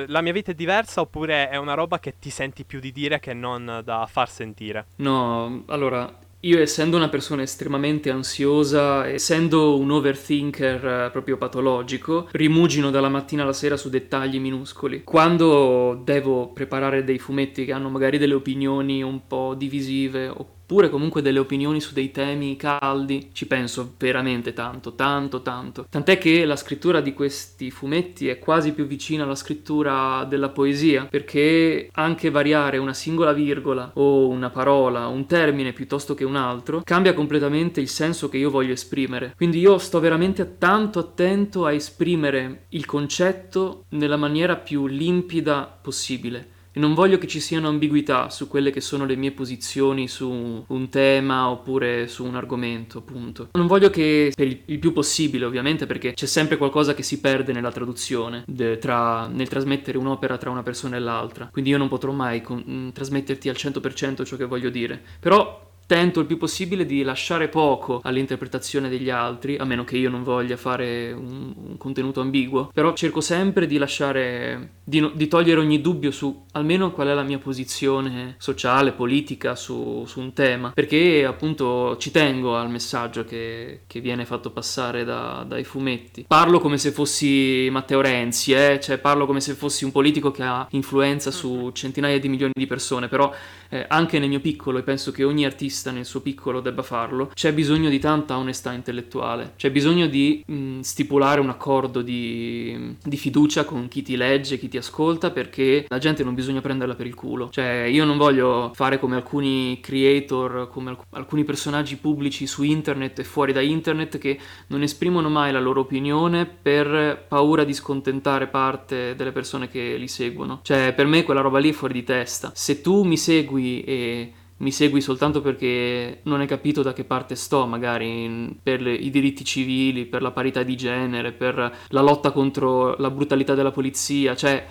la 0.07 0.21
mia 0.21 0.33
vita 0.33 0.53
è 0.53 0.55
diversa 0.55 1.01
oppure 1.01 1.49
è 1.49 1.57
una 1.57 1.75
roba 1.75 1.99
che 1.99 2.15
ti 2.19 2.31
senti 2.31 2.65
più 2.65 2.81
di 2.81 2.93
dire 2.93 3.19
che 3.19 3.35
non 3.35 3.81
da 3.85 4.07
far 4.09 4.29
sentire? 4.29 4.87
No, 4.97 5.65
allora, 5.67 6.23
io 6.45 6.61
essendo 6.61 6.99
una 6.99 7.09
persona 7.09 7.41
estremamente 7.41 8.11
ansiosa, 8.11 9.09
essendo 9.09 9.79
un 9.79 9.91
overthinker 9.91 10.87
eh, 10.87 11.11
proprio 11.11 11.39
patologico, 11.39 12.29
rimugino 12.33 12.91
dalla 12.91 13.09
mattina 13.09 13.43
alla 13.43 13.55
sera 13.55 13.79
su 13.79 13.89
dettagli 13.89 14.39
minuscoli. 14.39 15.05
Quando 15.05 15.99
devo 16.05 16.49
preparare 16.49 17.03
dei 17.03 17.19
fumetti 17.19 17.65
che 17.65 17.73
hanno 17.73 17.89
magari 17.89 18.19
delle 18.19 18.35
opinioni 18.35 19.03
un 19.03 19.27
po' 19.27 19.55
divisive 19.57 20.29
o 20.29 20.54
oppure 20.65 20.89
comunque 20.89 21.21
delle 21.21 21.39
opinioni 21.39 21.79
su 21.79 21.93
dei 21.93 22.11
temi 22.11 22.57
caldi, 22.57 23.29
ci 23.35 23.47
penso 23.47 23.95
veramente 23.99 24.55
tanto, 24.55 24.95
tanto, 24.95 25.43
tanto. 25.43 25.87
Tant'è 25.91 26.17
che 26.17 26.47
la 26.47 26.57
scrittura 26.57 27.03
di 27.03 27.13
questi 27.13 27.71
fumetti 27.71 28.29
è 28.29 28.39
quasi 28.39 28.73
più 28.73 28.87
vicina 28.87 29.25
alla 29.25 29.35
scrittura 29.35 30.25
della 30.25 30.49
poesia, 30.49 31.05
perché 31.05 31.91
anche 31.93 32.31
variare 32.31 32.79
una 32.79 32.95
singola 32.95 33.35
virgola 33.35 33.91
o 33.95 34.27
una 34.29 34.49
parola, 34.49 35.07
un 35.07 35.27
termine 35.27 35.75
piuttosto 35.75 36.15
che 36.15 36.25
un 36.25 36.37
altro, 36.37 36.81
cambia 36.83 37.13
completamente 37.13 37.83
il 37.83 37.89
senso 37.89 38.31
che 38.31 38.39
io 38.39 38.49
voglio 38.49 38.73
esprimere. 38.73 39.35
Quindi 39.37 39.59
io 39.59 39.77
sto 39.77 40.01
veramente 40.01 40.57
tanto 40.57 40.99
attento 40.99 41.67
a 41.67 41.73
esprimere 41.73 42.65
il 42.71 42.87
concetto 42.87 43.85
nella 43.91 44.17
maniera 44.17 44.57
più 44.57 44.87
limpida 44.87 45.79
possibile 45.83 46.53
e 46.77 46.81
non 46.81 46.93
voglio 46.93 47.19
che 47.19 47.29
ci 47.29 47.39
siano 47.39 47.69
ambiguità 47.69 48.31
su 48.31 48.49
quelle 48.49 48.71
che 48.71 48.81
sono 48.81 49.05
le 49.05 49.15
mie 49.15 49.31
posizioni 49.31 50.09
su 50.09 50.65
un 50.67 50.89
tema 50.89 51.49
oppure 51.49 52.09
su 52.09 52.25
un 52.25 52.35
argomento, 52.35 52.99
appunto. 52.99 53.51
Non 53.53 53.69
voglio 53.69 53.91
che, 53.91 54.33
per 54.35 54.47
il 54.47 54.79
più 54.81 54.93
possibile 54.93 55.45
ovviamente, 55.45 55.87
perché 55.87 56.15
c'è 56.15 56.27
sempre 56.27 56.57
qualcosa 56.57 56.93
che 56.93 57.05
si 57.05 57.21
perde 57.21 57.53
nella 57.53 57.71
traduzione, 57.71 58.43
de, 58.49 58.79
tra, 58.79 59.29
nel 59.29 59.49
trasmettere 59.49 59.99
un'opera 59.99 60.37
tra 60.37 60.51
una 60.51 60.65
persona 60.65 60.97
e 60.97 61.01
l'altra, 61.01 61.49
quindi 61.53 61.71
io 61.71 61.79
non 61.79 61.89
potrò 61.89 62.11
mai 62.11 62.43
con, 62.43 62.91
trasmetterti 62.93 63.49
al 63.49 63.55
100% 63.57 64.25
ciò 64.25 64.37
che 64.37 64.45
voglio 64.45 64.71
dire, 64.71 65.01
però 65.21 65.64
tento 65.87 66.21
il 66.21 66.27
più 66.27 66.39
possibile 66.39 66.87
di 66.87 67.03
lasciare 67.03 67.49
poco 67.49 68.01
all'interpretazione 68.03 68.89
degli 68.89 69.11
altri, 69.11 69.57
a 69.57 69.65
meno 69.65 69.85
che 69.85 69.97
io 69.97 70.11
non 70.11 70.23
voglia 70.23 70.57
fare 70.57 71.13
un, 71.13 71.53
un 71.57 71.77
contenuto 71.77 72.21
ambiguo, 72.21 72.71
però 72.73 72.93
cerco 72.95 73.21
sempre 73.21 73.67
di 73.67 73.79
lasciare, 73.79 74.77
di, 74.85 75.01
no, 75.01 75.11
di, 75.15 75.29
togliere 75.29 75.61
ogni 75.61 75.81
dubbio 75.81 76.11
su 76.11 76.45
almeno 76.53 76.93
qual 76.93 77.09
è 77.09 77.15
la 77.15 77.23
mia 77.23 77.39
posizione 77.39 78.35
sociale, 78.39 78.93
politica 78.93 79.55
su, 79.57 80.05
su 80.07 80.21
un 80.21 80.33
tema, 80.33 80.71
perché 80.73 81.25
appunto 81.25 81.97
ci 81.99 82.11
tengo 82.11 82.57
al 82.57 82.71
messaggio 82.71 83.25
che, 83.25 83.83
che 83.87 84.01
viene 84.01 84.25
fatto 84.25 84.51
passare 84.51 85.05
da, 85.05 85.45
dai 85.47 85.65
fumetti. 85.65 86.25
Parlo 86.27 86.61
come 86.61 86.79
se 86.79 86.93
fossi 86.93 87.69
Matteo 87.71 88.01
Renzi, 88.01 88.53
eh? 88.53 88.79
cioè 88.81 88.99
parlo 88.99 89.27
come 89.27 89.41
se 89.41 89.55
fossi 89.55 89.85
un 89.85 89.93
politico 89.93 90.31
che 90.31 90.43
ha 90.43 90.67
influenza 90.71 91.31
su 91.31 91.53
mm-hmm. 91.53 91.73
centinaia 91.73 92.19
di 92.19 92.29
milioni 92.29 92.53
di 92.55 92.67
persone, 92.67 93.09
però 93.09 93.33
eh, 93.69 93.85
anche 93.89 94.19
nel 94.19 94.29
mio 94.29 94.41
piccolo, 94.41 94.79
e 94.79 94.83
penso 94.83 95.11
che 95.11 95.25
ogni 95.25 95.45
artista 95.75 95.91
nel 95.91 96.05
suo 96.05 96.21
piccolo 96.21 96.61
debba 96.61 96.83
farlo, 96.83 97.31
c'è 97.35 97.53
bisogno 97.53 97.89
di 97.89 97.99
tanta 97.99 98.39
onestà 98.39 98.73
intellettuale, 98.73 99.55
c'è 99.57 99.71
bisogno 99.73 100.07
di 100.07 100.43
mh, 100.47 100.81
stipulare 100.81 101.41
un 101.41 101.49
accordo 101.49 102.01
di, 102.01 102.97
di, 103.03 103.17
fiducia 103.17 103.65
con 103.65 103.89
chi 103.89 104.03
ti 104.03 104.17
legge, 104.17 104.59
chi 104.59 104.69
ti 104.69 104.77
ascolta, 104.77 105.31
perché 105.31 105.85
la 105.89 105.99
gente 105.99 106.23
non 106.23 106.35
bisogna 106.35 106.61
prenderla 106.61 106.95
per 106.95 107.07
il 107.07 107.15
culo. 107.15 107.49
Cioè, 107.51 107.89
io 107.91 108.05
non 108.05 108.17
voglio 108.17 108.71
fare 108.75 109.01
come 109.01 109.17
alcuni 109.17 109.81
creator, 109.81 110.69
come 110.71 110.91
alc- 110.91 111.07
alcuni 111.11 111.43
personaggi 111.43 111.97
pubblici 111.97 112.47
su 112.47 112.63
internet 112.63 113.19
e 113.19 113.25
fuori 113.25 113.53
da 113.53 113.61
internet 113.61 114.19
che 114.19 114.39
non 114.69 114.83
esprimono 114.83 115.29
mai 115.29 115.51
la 115.51 115.61
loro 115.61 115.81
opinione 115.81 116.47
per 116.47 117.25
paura 117.27 117.65
di 117.65 117.73
scontentare 117.73 118.47
parte 118.47 119.15
delle 119.17 119.33
persone 119.33 119.69
che 119.69 119.97
li 119.97 120.09
seguono. 120.09 120.61
Cioè, 120.63 120.93
per 120.95 121.07
me 121.07 121.25
quella 121.25 121.41
roba 121.41 121.59
lì 121.59 121.71
è 121.71 121.73
fuori 121.73 121.95
di 121.95 122.05
testa. 122.05 122.53
Se 122.55 122.81
tu 122.81 123.03
mi 123.03 123.17
segui 123.17 123.83
e 123.83 124.33
mi 124.65 124.73
segui 124.73 125.03
soltanto 125.03 125.43
perché 125.43 126.21
non 126.23 126.41
hai 126.41 126.47
capito 126.47 126.81
da 126.81 126.95
che 126.95 127.05
parte 127.05 127.35
sto, 127.35 127.67
magari 127.67 128.25
in, 128.25 128.57
per 128.63 128.81
le, 128.81 128.95
i 128.95 129.11
diritti 129.11 129.45
civili, 129.45 130.07
per 130.07 130.23
la 130.23 130.31
parità 130.31 130.63
di 130.63 130.75
genere, 130.75 131.33
per 131.33 131.55
la 131.89 132.01
lotta 132.01 132.31
contro 132.31 132.97
la 132.97 133.11
brutalità 133.11 133.55
della 133.55 133.71
polizia. 133.71 134.35
Cioè, 134.35 134.67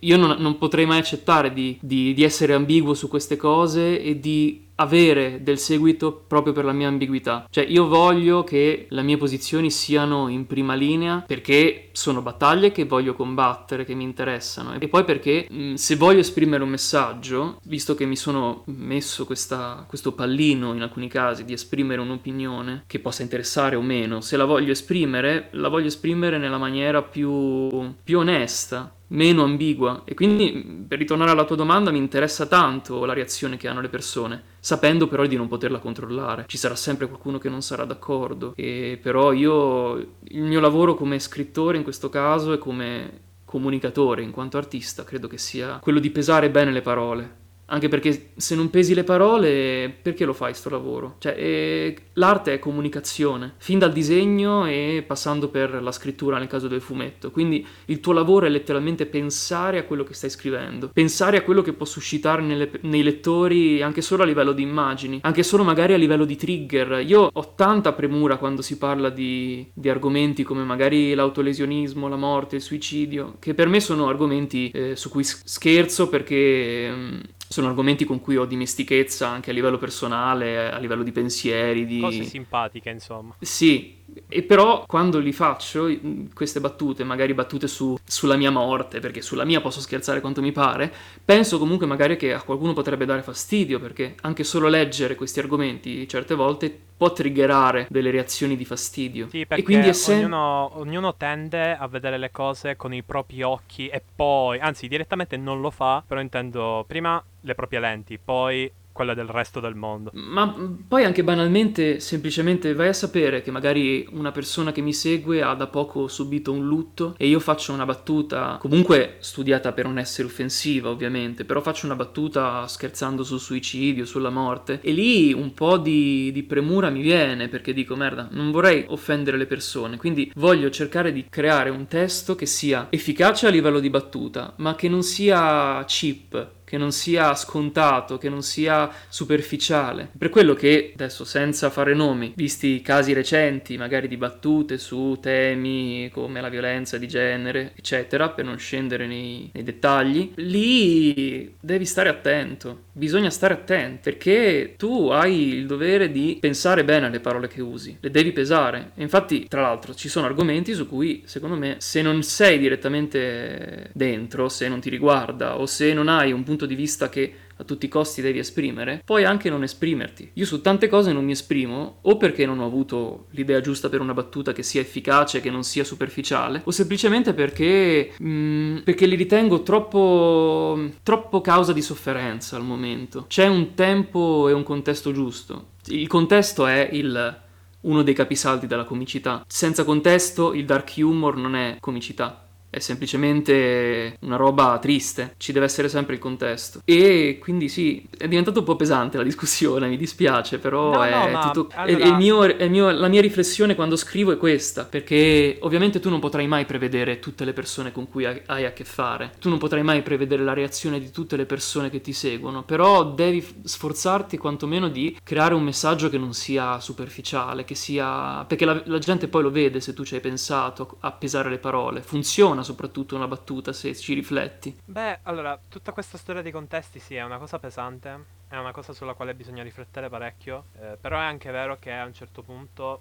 io 0.00 0.16
non, 0.16 0.36
non 0.38 0.56
potrei 0.56 0.86
mai 0.86 0.98
accettare 0.98 1.52
di, 1.52 1.78
di, 1.82 2.14
di 2.14 2.24
essere 2.24 2.54
ambiguo 2.54 2.94
su 2.94 3.06
queste 3.08 3.36
cose 3.36 4.00
e 4.00 4.18
di 4.18 4.63
avere 4.76 5.42
del 5.42 5.58
seguito 5.58 6.12
proprio 6.12 6.52
per 6.52 6.64
la 6.64 6.72
mia 6.72 6.88
ambiguità. 6.88 7.46
Cioè 7.50 7.64
io 7.64 7.86
voglio 7.86 8.44
che 8.44 8.86
le 8.88 9.02
mie 9.02 9.16
posizioni 9.16 9.70
siano 9.70 10.28
in 10.28 10.46
prima 10.46 10.74
linea 10.74 11.22
perché 11.26 11.90
sono 11.92 12.22
battaglie 12.22 12.72
che 12.72 12.84
voglio 12.84 13.14
combattere, 13.14 13.84
che 13.84 13.94
mi 13.94 14.04
interessano. 14.04 14.74
E 14.78 14.88
poi 14.88 15.04
perché 15.04 15.46
mh, 15.48 15.74
se 15.74 15.96
voglio 15.96 16.20
esprimere 16.20 16.62
un 16.62 16.70
messaggio, 16.70 17.60
visto 17.64 17.94
che 17.94 18.04
mi 18.04 18.16
sono 18.16 18.62
messo 18.66 19.26
questa, 19.26 19.84
questo 19.86 20.12
pallino 20.12 20.74
in 20.74 20.82
alcuni 20.82 21.08
casi 21.08 21.44
di 21.44 21.52
esprimere 21.52 22.00
un'opinione 22.00 22.84
che 22.86 22.98
possa 22.98 23.22
interessare 23.22 23.76
o 23.76 23.82
meno, 23.82 24.20
se 24.20 24.36
la 24.36 24.44
voglio 24.44 24.72
esprimere, 24.72 25.48
la 25.52 25.68
voglio 25.68 25.86
esprimere 25.86 26.38
nella 26.38 26.58
maniera 26.58 27.02
più, 27.02 27.94
più 28.02 28.18
onesta 28.18 28.92
meno 29.08 29.44
ambigua. 29.44 30.02
E 30.04 30.14
quindi 30.14 30.84
per 30.86 30.98
ritornare 30.98 31.30
alla 31.30 31.44
tua 31.44 31.56
domanda 31.56 31.90
mi 31.90 31.98
interessa 31.98 32.46
tanto 32.46 33.04
la 33.04 33.12
reazione 33.12 33.56
che 33.56 33.68
hanno 33.68 33.80
le 33.80 33.88
persone, 33.88 34.42
sapendo 34.64 35.08
però 35.08 35.26
di 35.26 35.36
non 35.36 35.46
poterla 35.46 35.78
controllare. 35.78 36.46
Ci 36.48 36.56
sarà 36.56 36.74
sempre 36.74 37.06
qualcuno 37.06 37.36
che 37.36 37.50
non 37.50 37.60
sarà 37.60 37.84
d'accordo 37.84 38.54
e 38.56 38.98
però 39.00 39.34
io 39.34 39.94
il 39.96 40.42
mio 40.42 40.58
lavoro 40.58 40.94
come 40.94 41.18
scrittore 41.18 41.76
in 41.76 41.82
questo 41.82 42.08
caso 42.08 42.54
e 42.54 42.58
come 42.58 43.20
comunicatore 43.44 44.22
in 44.22 44.30
quanto 44.30 44.56
artista 44.56 45.04
credo 45.04 45.28
che 45.28 45.36
sia 45.36 45.80
quello 45.82 45.98
di 45.98 46.10
pesare 46.10 46.48
bene 46.50 46.72
le 46.72 46.80
parole 46.80 47.42
anche 47.66 47.88
perché 47.88 48.30
se 48.36 48.54
non 48.54 48.70
pesi 48.70 48.94
le 48.94 49.04
parole, 49.04 49.94
perché 50.02 50.24
lo 50.24 50.32
fai 50.32 50.54
sto 50.54 50.68
lavoro? 50.68 51.16
Cioè, 51.18 51.34
eh, 51.36 51.96
l'arte 52.14 52.54
è 52.54 52.58
comunicazione, 52.58 53.54
fin 53.58 53.78
dal 53.78 53.92
disegno 53.92 54.66
e 54.66 55.02
passando 55.06 55.48
per 55.48 55.82
la 55.82 55.92
scrittura 55.92 56.38
nel 56.38 56.46
caso 56.48 56.68
del 56.68 56.80
fumetto. 56.80 57.30
Quindi 57.30 57.66
il 57.86 58.00
tuo 58.00 58.12
lavoro 58.12 58.46
è 58.46 58.48
letteralmente 58.48 59.06
pensare 59.06 59.78
a 59.78 59.84
quello 59.84 60.04
che 60.04 60.14
stai 60.14 60.30
scrivendo, 60.30 60.90
pensare 60.92 61.38
a 61.38 61.42
quello 61.42 61.62
che 61.62 61.72
può 61.72 61.86
suscitare 61.86 62.42
nelle, 62.42 62.70
nei 62.82 63.02
lettori 63.02 63.82
anche 63.82 64.02
solo 64.02 64.22
a 64.22 64.26
livello 64.26 64.52
di 64.52 64.62
immagini, 64.62 65.20
anche 65.22 65.42
solo 65.42 65.64
magari 65.64 65.94
a 65.94 65.98
livello 65.98 66.24
di 66.24 66.36
trigger. 66.36 67.02
Io 67.06 67.30
ho 67.32 67.54
tanta 67.54 67.92
premura 67.92 68.36
quando 68.36 68.62
si 68.62 68.76
parla 68.76 69.08
di, 69.08 69.66
di 69.72 69.88
argomenti 69.88 70.42
come 70.42 70.64
magari 70.64 71.14
l'autolesionismo, 71.14 72.08
la 72.08 72.16
morte, 72.16 72.56
il 72.56 72.62
suicidio, 72.62 73.36
che 73.38 73.54
per 73.54 73.68
me 73.68 73.80
sono 73.80 74.08
argomenti 74.08 74.70
eh, 74.70 74.96
su 74.96 75.08
cui 75.08 75.24
scherzo 75.24 76.08
perché... 76.08 76.34
Eh, 76.34 77.32
sono 77.48 77.68
argomenti 77.68 78.04
con 78.04 78.20
cui 78.20 78.36
ho 78.36 78.44
dimestichezza 78.44 79.28
anche 79.28 79.50
a 79.50 79.52
livello 79.52 79.78
personale, 79.78 80.70
a 80.70 80.78
livello 80.78 81.02
di 81.02 81.12
pensieri. 81.12 81.86
Di... 81.86 82.00
Cose 82.00 82.24
simpatiche, 82.24 82.90
insomma. 82.90 83.34
Sì, 83.40 84.02
e 84.28 84.42
però 84.42 84.84
quando 84.86 85.18
li 85.18 85.32
faccio, 85.32 85.88
queste 86.34 86.60
battute, 86.60 87.04
magari 87.04 87.34
battute 87.34 87.66
su, 87.66 87.96
sulla 88.04 88.36
mia 88.36 88.50
morte, 88.50 89.00
perché 89.00 89.22
sulla 89.22 89.44
mia 89.44 89.60
posso 89.60 89.80
scherzare 89.80 90.20
quanto 90.20 90.40
mi 90.40 90.52
pare, 90.52 90.92
penso 91.24 91.58
comunque 91.58 91.86
magari 91.86 92.16
che 92.16 92.32
a 92.32 92.42
qualcuno 92.42 92.72
potrebbe 92.72 93.04
dare 93.06 93.22
fastidio, 93.22 93.80
perché 93.80 94.14
anche 94.22 94.44
solo 94.44 94.68
leggere 94.68 95.14
questi 95.14 95.40
argomenti 95.40 96.06
certe 96.08 96.34
volte 96.34 96.78
può 96.96 97.12
triggerare 97.12 97.86
delle 97.90 98.10
reazioni 98.10 98.56
di 98.56 98.64
fastidio. 98.64 99.28
Sì, 99.28 99.46
perché 99.46 99.62
e 99.62 99.64
quindi 99.64 99.94
sem- 99.94 100.18
ognuno, 100.18 100.78
ognuno 100.78 101.14
tende 101.16 101.76
a 101.76 101.86
vedere 101.88 102.18
le 102.18 102.30
cose 102.30 102.76
con 102.76 102.92
i 102.94 103.02
propri 103.02 103.42
occhi 103.42 103.88
e 103.88 104.02
poi, 104.14 104.58
anzi 104.60 104.86
direttamente 104.86 105.36
non 105.36 105.60
lo 105.60 105.70
fa, 105.70 106.02
però 106.06 106.20
intendo 106.20 106.84
prima 106.86 107.22
le 107.40 107.54
proprie 107.54 107.80
lenti, 107.80 108.18
poi 108.18 108.70
quella 108.94 109.12
del 109.12 109.26
resto 109.26 109.58
del 109.58 109.74
mondo. 109.74 110.12
Ma 110.14 110.54
poi 110.86 111.04
anche 111.04 111.24
banalmente, 111.24 111.98
semplicemente 111.98 112.74
vai 112.74 112.86
a 112.88 112.92
sapere 112.92 113.42
che 113.42 113.50
magari 113.50 114.06
una 114.12 114.30
persona 114.30 114.70
che 114.70 114.80
mi 114.82 114.92
segue 114.92 115.42
ha 115.42 115.52
da 115.54 115.66
poco 115.66 116.06
subito 116.06 116.52
un 116.52 116.64
lutto 116.64 117.16
e 117.18 117.26
io 117.26 117.40
faccio 117.40 117.72
una 117.72 117.84
battuta, 117.84 118.56
comunque 118.60 119.16
studiata 119.18 119.72
per 119.72 119.86
non 119.86 119.98
essere 119.98 120.28
offensiva 120.28 120.90
ovviamente, 120.90 121.44
però 121.44 121.60
faccio 121.60 121.86
una 121.86 121.96
battuta 121.96 122.68
scherzando 122.68 123.24
sul 123.24 123.40
suicidio, 123.40 124.04
sulla 124.04 124.30
morte 124.30 124.78
e 124.80 124.92
lì 124.92 125.32
un 125.32 125.52
po' 125.54 125.76
di, 125.76 126.30
di 126.32 126.44
premura 126.44 126.88
mi 126.88 127.02
viene 127.02 127.48
perché 127.48 127.72
dico 127.72 127.96
merda, 127.96 128.28
non 128.30 128.52
vorrei 128.52 128.84
offendere 128.86 129.36
le 129.36 129.46
persone, 129.46 129.96
quindi 129.96 130.30
voglio 130.36 130.70
cercare 130.70 131.12
di 131.12 131.26
creare 131.28 131.68
un 131.68 131.88
testo 131.88 132.36
che 132.36 132.46
sia 132.46 132.86
efficace 132.90 133.48
a 133.48 133.50
livello 133.50 133.80
di 133.80 133.90
battuta, 133.90 134.54
ma 134.58 134.76
che 134.76 134.88
non 134.88 135.02
sia 135.02 135.84
cheap 135.84 136.62
che 136.74 136.80
non 136.80 136.90
sia 136.90 137.36
scontato, 137.36 138.18
che 138.18 138.28
non 138.28 138.42
sia 138.42 138.90
superficiale. 139.08 140.08
Per 140.18 140.28
quello 140.28 140.54
che, 140.54 140.90
adesso 140.92 141.24
senza 141.24 141.70
fare 141.70 141.94
nomi, 141.94 142.32
visti 142.34 142.82
casi 142.82 143.12
recenti, 143.12 143.76
magari 143.76 144.08
di 144.08 144.16
battute 144.16 144.76
su 144.76 145.16
temi 145.20 146.10
come 146.12 146.40
la 146.40 146.48
violenza 146.48 146.98
di 146.98 147.06
genere, 147.06 147.74
eccetera, 147.76 148.30
per 148.30 148.44
non 148.44 148.58
scendere 148.58 149.06
nei, 149.06 149.48
nei 149.52 149.62
dettagli, 149.62 150.32
lì 150.34 151.54
devi 151.60 151.84
stare 151.84 152.08
attento, 152.08 152.86
bisogna 152.90 153.30
stare 153.30 153.54
attenti, 153.54 154.00
perché 154.02 154.74
tu 154.76 155.10
hai 155.10 155.50
il 155.54 155.66
dovere 155.66 156.10
di 156.10 156.38
pensare 156.40 156.82
bene 156.82 157.06
alle 157.06 157.20
parole 157.20 157.46
che 157.46 157.62
usi, 157.62 157.96
le 158.00 158.10
devi 158.10 158.32
pesare. 158.32 158.90
E 158.96 159.02
infatti, 159.02 159.46
tra 159.46 159.60
l'altro, 159.60 159.94
ci 159.94 160.08
sono 160.08 160.26
argomenti 160.26 160.74
su 160.74 160.88
cui, 160.88 161.22
secondo 161.24 161.54
me, 161.54 161.76
se 161.78 162.02
non 162.02 162.24
sei 162.24 162.58
direttamente 162.58 163.90
dentro, 163.92 164.48
se 164.48 164.66
non 164.66 164.80
ti 164.80 164.90
riguarda 164.90 165.60
o 165.60 165.66
se 165.66 165.92
non 165.92 166.08
hai 166.08 166.32
un 166.32 166.42
punto 166.42 166.62
punto 166.64 166.66
di 166.66 166.74
vista 166.74 167.08
che 167.08 167.34
a 167.56 167.64
tutti 167.64 167.86
i 167.86 167.88
costi 167.88 168.20
devi 168.20 168.38
esprimere, 168.38 169.00
puoi 169.04 169.24
anche 169.24 169.48
non 169.48 169.62
esprimerti. 169.62 170.30
Io 170.34 170.44
su 170.44 170.60
tante 170.60 170.88
cose 170.88 171.12
non 171.12 171.24
mi 171.24 171.32
esprimo, 171.32 171.98
o 172.02 172.16
perché 172.16 172.46
non 172.46 172.58
ho 172.58 172.66
avuto 172.66 173.26
l'idea 173.30 173.60
giusta 173.60 173.88
per 173.88 174.00
una 174.00 174.14
battuta 174.14 174.52
che 174.52 174.64
sia 174.64 174.80
efficace, 174.80 175.40
che 175.40 175.50
non 175.50 175.62
sia 175.62 175.84
superficiale, 175.84 176.62
o 176.64 176.70
semplicemente 176.72 177.32
perché, 177.32 178.12
mm, 178.20 178.78
perché 178.78 179.06
li 179.06 179.14
ritengo 179.14 179.62
troppo, 179.62 180.90
troppo 181.02 181.40
causa 181.40 181.72
di 181.72 181.82
sofferenza 181.82 182.56
al 182.56 182.64
momento. 182.64 183.26
C'è 183.28 183.46
un 183.46 183.74
tempo 183.74 184.48
e 184.48 184.52
un 184.52 184.64
contesto 184.64 185.12
giusto. 185.12 185.72
Il 185.86 186.08
contesto 186.08 186.66
è 186.66 186.88
il 186.92 187.42
uno 187.84 188.02
dei 188.02 188.14
capisaldi 188.14 188.66
della 188.66 188.84
comicità. 188.84 189.44
Senza 189.46 189.84
contesto 189.84 190.54
il 190.54 190.64
dark 190.64 190.94
humor 190.96 191.36
non 191.36 191.54
è 191.54 191.76
comicità 191.80 192.44
è 192.74 192.78
semplicemente 192.80 194.16
una 194.20 194.36
roba 194.36 194.78
triste, 194.80 195.34
ci 195.38 195.52
deve 195.52 195.66
essere 195.66 195.88
sempre 195.88 196.14
il 196.14 196.20
contesto. 196.20 196.80
E 196.84 197.38
quindi 197.40 197.68
sì, 197.68 198.06
è 198.16 198.28
diventato 198.28 198.60
un 198.60 198.64
po' 198.64 198.76
pesante 198.76 199.16
la 199.16 199.22
discussione, 199.22 199.88
mi 199.88 199.96
dispiace, 199.96 200.58
però 200.58 200.92
No, 200.92 201.04
è 201.04 201.30
no, 201.30 201.50
tutto... 201.52 201.70
è- 201.74 201.80
allora- 201.92 202.04
è 202.04 202.06
il 202.08 202.14
mio- 202.16 202.42
è 202.56 202.68
mio- 202.68 202.90
la 202.90 203.08
mia 203.08 203.20
riflessione 203.20 203.74
quando 203.74 203.96
scrivo 203.96 204.32
è 204.32 204.36
questa, 204.36 204.84
perché 204.84 205.58
ovviamente 205.60 206.00
tu 206.00 206.10
non 206.10 206.20
potrai 206.20 206.46
mai 206.46 206.64
prevedere 206.64 207.18
tutte 207.18 207.44
le 207.44 207.52
persone 207.52 207.92
con 207.92 208.08
cui 208.08 208.24
hai 208.26 208.64
a 208.64 208.72
che 208.72 208.84
fare, 208.84 209.32
tu 209.38 209.48
non 209.48 209.58
potrai 209.58 209.82
mai 209.82 210.02
prevedere 210.02 210.42
la 210.42 210.52
reazione 210.52 210.98
di 211.00 211.10
tutte 211.10 211.36
le 211.36 211.46
persone 211.46 211.90
che 211.90 212.00
ti 212.00 212.12
seguono, 212.12 212.62
però 212.64 213.04
devi 213.04 213.44
sforzarti 213.64 214.36
quantomeno 214.38 214.88
di 214.88 215.16
creare 215.22 215.54
un 215.54 215.62
messaggio 215.62 216.08
che 216.08 216.18
non 216.18 216.32
sia 216.34 216.80
superficiale, 216.80 217.64
che 217.64 217.74
sia... 217.74 218.44
perché 218.46 218.64
la, 218.64 218.80
la 218.86 218.98
gente 218.98 219.28
poi 219.28 219.42
lo 219.42 219.50
vede 219.50 219.80
se 219.80 219.92
tu 219.94 220.04
ci 220.04 220.14
hai 220.14 220.20
pensato 220.20 220.96
a 221.00 221.12
pesare 221.12 221.50
le 221.50 221.58
parole, 221.58 222.02
funziona 222.02 222.62
soprattutto 222.64 223.14
una 223.14 223.28
battuta 223.28 223.72
se 223.72 223.94
ci 223.94 224.14
rifletti. 224.14 224.76
Beh, 224.84 225.20
allora, 225.22 225.58
tutta 225.68 225.92
questa 225.92 226.18
storia 226.18 226.42
dei 226.42 226.50
contesti 226.50 226.98
sì, 226.98 227.14
è 227.14 227.22
una 227.22 227.38
cosa 227.38 227.58
pesante, 227.60 228.24
è 228.48 228.56
una 228.56 228.72
cosa 228.72 228.92
sulla 228.92 229.14
quale 229.14 229.34
bisogna 229.34 229.62
riflettere 229.62 230.08
parecchio, 230.08 230.64
eh, 230.80 230.96
però 231.00 231.18
è 231.18 231.24
anche 231.24 231.50
vero 231.50 231.76
che 231.78 231.92
a 231.92 232.04
un 232.04 232.14
certo 232.14 232.42
punto 232.42 233.00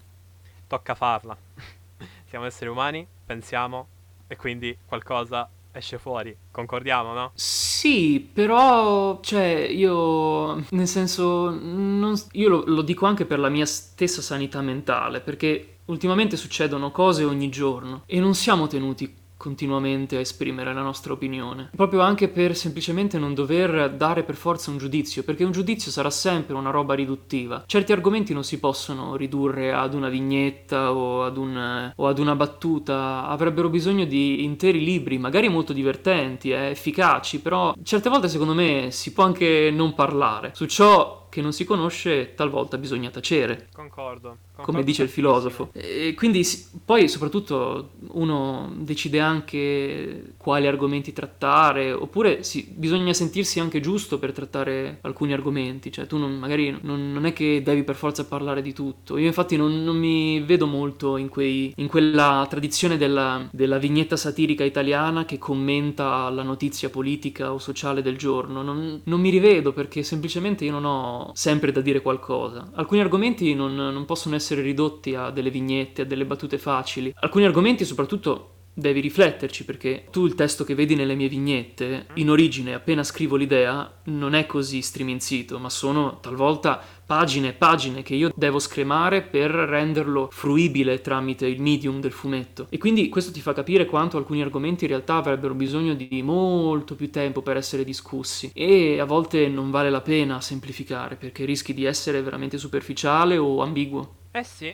tocca 0.68 0.94
farla. 0.94 1.36
Siamo 2.28 2.46
esseri 2.46 2.70
umani, 2.70 3.08
pensiamo 3.26 3.88
e 4.28 4.36
quindi 4.36 4.78
qualcosa 4.86 5.50
esce 5.72 5.98
fuori. 5.98 6.36
Concordiamo, 6.52 7.14
no? 7.14 7.32
Sì, 7.36 8.20
però, 8.32 9.20
cioè, 9.22 9.68
io, 9.70 10.64
nel 10.70 10.88
senso, 10.88 11.50
non- 11.50 12.20
io 12.34 12.50
lo, 12.50 12.64
lo 12.66 12.82
dico 12.82 13.06
anche 13.06 13.26
per 13.26 13.40
la 13.40 13.50
mia 13.50 13.66
stessa 13.66 14.22
sanità 14.22 14.62
mentale, 14.62 15.20
perché 15.20 15.80
ultimamente 15.86 16.38
succedono 16.38 16.92
cose 16.92 17.24
ogni 17.24 17.50
giorno 17.50 18.04
e 18.06 18.20
non 18.20 18.36
siamo 18.36 18.68
tenuti 18.68 19.14
continuamente 19.44 20.16
a 20.16 20.22
esprimere 20.22 20.74
la 20.74 20.82
nostra 20.82 21.12
opinione, 21.12 21.70
proprio 21.76 22.00
anche 22.00 22.30
per 22.30 22.56
semplicemente 22.56 23.20
non 23.20 23.34
dover 23.34 23.92
dare 23.92 24.24
per 24.24 24.36
forza 24.36 24.72
un 24.72 24.78
giudizio, 24.78 25.24
perché 25.24 25.44
un 25.44 25.52
giudizio 25.52 25.92
sarà 25.92 26.10
sempre 26.10 26.56
una 26.56 26.70
roba 26.70 26.94
riduttiva. 26.94 27.66
Certi 27.68 27.92
argomenti 27.92 28.32
non 28.34 28.46
si 28.46 28.58
possono 28.58 29.18
ridurre 29.18 29.74
ad 29.74 29.96
una 29.96 30.08
vignetta 30.08 30.94
o 30.94 31.26
ad, 31.26 31.36
un- 31.36 31.92
o 31.94 32.08
ad 32.08 32.20
una 32.20 32.36
battuta, 32.36 33.28
avrebbero 33.28 33.68
bisogno 33.68 34.06
di 34.06 34.46
interi 34.46 34.82
libri, 34.82 35.18
magari 35.18 35.50
molto 35.50 35.74
divertenti, 35.74 36.52
eh, 36.52 36.70
efficaci, 36.70 37.42
però 37.42 37.74
certe 37.84 38.08
volte 38.10 38.30
secondo 38.30 38.54
me 38.54 38.92
si 38.92 39.12
può 39.12 39.26
anche 39.26 39.72
non 39.74 39.94
parlare. 39.94 40.52
Su 40.56 40.68
ciò 40.68 41.22
che 41.34 41.42
non 41.42 41.52
si 41.52 41.64
conosce 41.66 42.36
talvolta 42.36 42.78
bisogna 42.78 43.10
tacere 43.10 43.68
Concordo. 43.74 44.28
come 44.28 44.38
concordo 44.66 44.82
dice 44.84 45.02
il 45.02 45.10
filosofo. 45.10 45.70
E 45.74 46.14
quindi 46.16 46.46
poi 46.86 47.10
soprattutto 47.10 47.94
uno 48.12 48.72
decide 48.78 49.20
anche 49.20 50.34
quali 50.38 50.68
argomenti 50.68 51.12
trattare, 51.12 51.92
oppure 51.92 52.44
si- 52.44 52.72
bisogna 52.76 53.14
sentirsi 53.14 53.60
anche 53.60 53.80
giusto 53.80 54.20
per 54.20 54.32
trattare 54.32 55.00
alcuni 55.02 55.34
argomenti, 55.34 55.92
cioè 55.92 56.06
tu 56.06 56.18
non- 56.18 56.38
magari 56.38 56.78
non, 56.82 57.12
non 57.12 57.26
è 57.26 57.34
che 57.34 57.62
devi 57.64 57.84
per 57.84 57.96
forza 57.96 58.26
parlare 58.26 58.62
di 58.62 58.74
tutto. 58.74 59.18
Io 59.18 59.26
infatti 59.26 59.56
non, 59.58 59.84
non 59.84 59.98
mi 59.98 60.40
vedo 60.42 60.68
molto 60.68 61.18
in, 61.18 61.30
quei- 61.30 61.74
in 61.78 61.88
quella 61.88 62.46
tradizione 62.48 62.98
della, 62.98 63.48
della 63.52 63.80
vignetta 63.80 64.16
satirica 64.18 64.64
italiana 64.64 65.26
che 65.26 65.40
commenta 65.40 66.30
la 66.30 66.44
notizia 66.44 66.90
politica 66.92 67.52
o 67.54 67.58
sociale 67.58 68.04
del 68.04 68.18
giorno. 68.18 68.62
Non, 68.62 69.02
non 69.04 69.20
mi 69.20 69.30
rivedo 69.32 69.74
perché 69.74 70.04
semplicemente 70.04 70.64
io 70.66 70.72
non 70.72 70.86
ho 70.86 71.23
sempre 71.34 71.72
da 71.72 71.82
dire 71.82 72.02
qualcosa. 72.02 72.72
Alcuni 72.74 73.02
argomenti 73.02 73.54
non, 73.54 73.74
non 73.74 74.06
possono 74.06 74.36
essere 74.36 74.62
ridotti 74.62 75.16
a 75.16 75.30
delle 75.30 75.50
vignette, 75.50 76.02
a 76.02 76.06
delle 76.06 76.26
battute 76.26 76.58
facili. 76.58 77.14
Alcuni 77.16 77.46
argomenti 77.46 77.86
soprattutto 77.86 78.50
devi 78.74 79.00
rifletterci 79.02 79.66
perché 79.66 80.06
tu 80.10 80.26
il 80.26 80.36
testo 80.36 80.64
che 80.64 80.76
vedi 80.76 80.96
nelle 80.96 81.16
mie 81.16 81.28
vignette, 81.28 82.08
in 82.16 82.30
origine, 82.30 82.74
appena 82.74 83.04
scrivo 83.04 83.36
l'idea, 83.36 84.02
non 84.06 84.34
è 84.34 84.46
così 84.46 84.82
striminzito, 84.82 85.60
ma 85.60 85.70
sono 85.70 86.20
talvolta 86.20 86.82
pagine 87.06 87.50
e 87.50 87.54
pagine 87.54 88.02
che 88.02 88.16
io 88.16 88.32
devo 88.36 88.60
scremare 88.60 89.22
per 89.22 89.52
renderlo 89.52 90.30
fruibile 90.32 91.02
tramite 91.02 91.46
il 91.46 91.62
medium 91.62 92.00
del 92.00 92.12
fumetto. 92.12 92.68
E 92.70 92.78
quindi 92.78 93.10
questo 93.10 93.32
ti 93.32 93.42
fa 93.42 93.54
capire 93.54 93.86
quanto 93.86 94.18
alcuni 94.18 94.42
argomenti 94.42 94.86
in 94.86 94.90
realtà 94.92 95.16
avrebbero 95.16 95.54
bisogno 95.54 95.94
di 95.94 96.22
molto 96.24 96.96
più 96.96 97.12
tempo 97.12 97.42
per 97.42 97.58
essere 97.58 97.84
discussi 97.84 98.52
e 98.54 99.00
a 99.00 99.06
volte 99.06 99.48
non 99.48 99.70
vale 99.70 99.90
la 99.90 100.02
pena 100.02 100.42
semplificare 100.42 101.16
perché 101.16 101.46
rischi 101.46 101.74
di 101.74 101.86
essere 101.86 102.22
veramente 102.22 102.58
superficiale 102.58 103.38
o 103.38 103.62
ambiguo. 103.62 104.22
Eh 104.32 104.44
sì, 104.44 104.74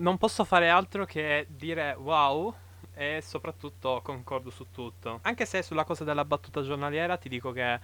non 0.00 0.18
posso 0.18 0.42
fare 0.44 0.68
altro 0.68 1.04
che 1.04 1.46
dire 1.48 1.96
wow 1.96 2.52
e 2.98 3.20
soprattutto 3.22 4.00
concordo 4.02 4.48
su 4.48 4.70
tutto. 4.70 5.18
Anche 5.22 5.44
se 5.44 5.62
sulla 5.62 5.84
cosa 5.84 6.02
della 6.02 6.24
battuta 6.24 6.62
giornaliera 6.62 7.18
ti 7.18 7.28
dico 7.28 7.52
che, 7.52 7.74
eh, 7.74 7.80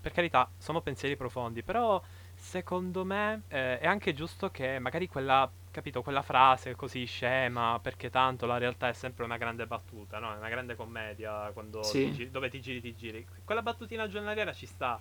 per 0.00 0.10
carità, 0.12 0.50
sono 0.58 0.80
pensieri 0.80 1.16
profondi, 1.16 1.62
però 1.62 2.02
secondo 2.34 3.04
me 3.04 3.42
eh, 3.48 3.78
è 3.78 3.86
anche 3.86 4.12
giusto 4.12 4.50
che 4.50 4.80
magari 4.80 5.06
quella, 5.06 5.48
capito, 5.70 6.02
quella 6.02 6.22
frase 6.22 6.74
così 6.74 7.04
scema, 7.04 7.78
perché 7.80 8.10
tanto 8.10 8.46
la 8.46 8.58
realtà 8.58 8.88
è 8.88 8.92
sempre 8.92 9.24
una 9.24 9.36
grande 9.36 9.66
battuta, 9.66 10.18
no? 10.18 10.34
È 10.34 10.36
una 10.36 10.48
grande 10.48 10.74
commedia 10.74 11.50
quando 11.52 11.80
Sì. 11.84 12.02
ti 12.02 12.10
gi- 12.10 12.30
dove 12.30 12.48
ti 12.50 12.60
giri 12.60 12.80
ti 12.80 12.94
giri. 12.96 13.24
Quella 13.44 13.62
battutina 13.62 14.08
giornaliera 14.08 14.52
ci 14.52 14.66
sta. 14.66 15.00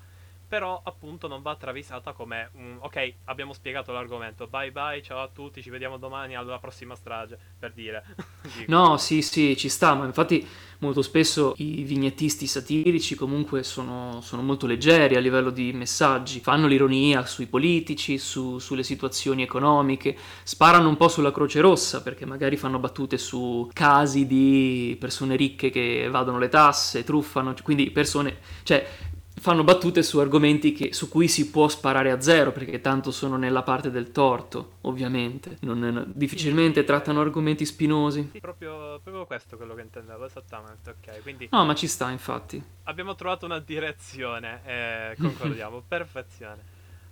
Però 0.52 0.82
appunto 0.84 1.30
non 1.30 1.42
va 1.42 1.56
travisata 1.56 2.12
come 2.12 2.50
un 2.56 2.78
ok, 2.82 3.14
abbiamo 3.24 3.54
spiegato 3.54 3.94
l'argomento, 3.94 4.48
bye 4.48 4.70
bye, 4.70 5.02
ciao 5.02 5.22
a 5.22 5.30
tutti, 5.30 5.62
ci 5.62 5.70
vediamo 5.70 5.96
domani 5.96 6.36
alla 6.36 6.60
prossima 6.60 6.94
strage, 6.94 7.40
per 7.58 7.72
dire. 7.72 8.04
No, 8.68 8.98
sì, 8.98 9.22
sì, 9.22 9.56
ci 9.56 9.70
sta, 9.70 9.94
ma 9.94 10.04
infatti 10.04 10.46
molto 10.80 11.02
spesso 11.02 11.54
i 11.60 11.84
vignettisti 11.84 12.48
satirici 12.48 13.16
comunque 13.16 13.64
sono, 13.64 14.20
sono 14.22 14.42
molto 14.42 14.68
leggeri 14.68 15.16
a 15.16 15.22
livello 15.22 15.52
di 15.52 15.72
messaggi, 15.72 16.42
fanno 16.42 16.68
l'ironia 16.68 17.26
sui 17.26 17.46
politici, 17.46 18.18
su- 18.18 18.60
sulle 18.60 18.84
situazioni 18.84 19.44
economiche, 19.44 20.18
sparano 20.44 20.90
un 20.90 20.98
po' 20.98 21.08
sulla 21.08 21.32
Croce 21.32 21.62
Rossa 21.62 22.02
perché 22.02 22.26
magari 22.26 22.58
fanno 22.58 22.78
battute 22.78 23.18
su 23.18 23.70
casi 23.72 24.28
di 24.28 24.98
persone 25.00 25.38
ricche 25.38 25.70
che 25.70 26.04
evadono 26.04 26.40
le 26.40 26.50
tasse, 26.50 27.06
truffano, 27.06 27.54
quindi 27.64 27.90
persone, 27.92 28.40
cioè 28.64 28.86
fanno 29.42 29.64
battute 29.64 30.04
su 30.04 30.20
argomenti 30.20 30.72
che- 30.72 30.94
su 30.94 31.10
cui 31.10 31.28
si 31.28 31.50
può 31.50 31.68
sparare 31.68 32.12
a 32.12 32.22
zero 32.22 32.52
perché 32.52 32.80
tanto 32.80 33.10
sono 33.12 33.38
nella 33.38 33.64
parte 33.64 33.90
del 33.90 34.12
torto, 34.12 34.74
ovviamente, 34.82 35.58
Non- 35.62 36.12
difficilmente 36.16 36.84
trattano 36.84 37.22
argomenti 37.22 37.66
spinosi. 37.66 38.30
Sì, 38.32 38.40
proprio, 38.40 39.00
proprio 39.04 39.26
questo 39.26 39.56
è 39.56 39.58
quello 39.58 39.74
che 39.74 39.82
intendevo, 39.82 40.26
esattamente, 40.26 40.92
ok. 40.92 41.22
Quindi 41.24 41.48
No, 41.52 41.66
ma 41.66 41.74
ci 41.74 41.88
sta, 41.88 42.12
infatti. 42.12 42.62
abbiamo 42.84 43.16
trovato 43.16 43.46
una 43.46 43.60
direzione, 43.60 44.62
eh, 44.64 45.16
concordiamo, 45.20 45.82
perfezione. 45.88 46.64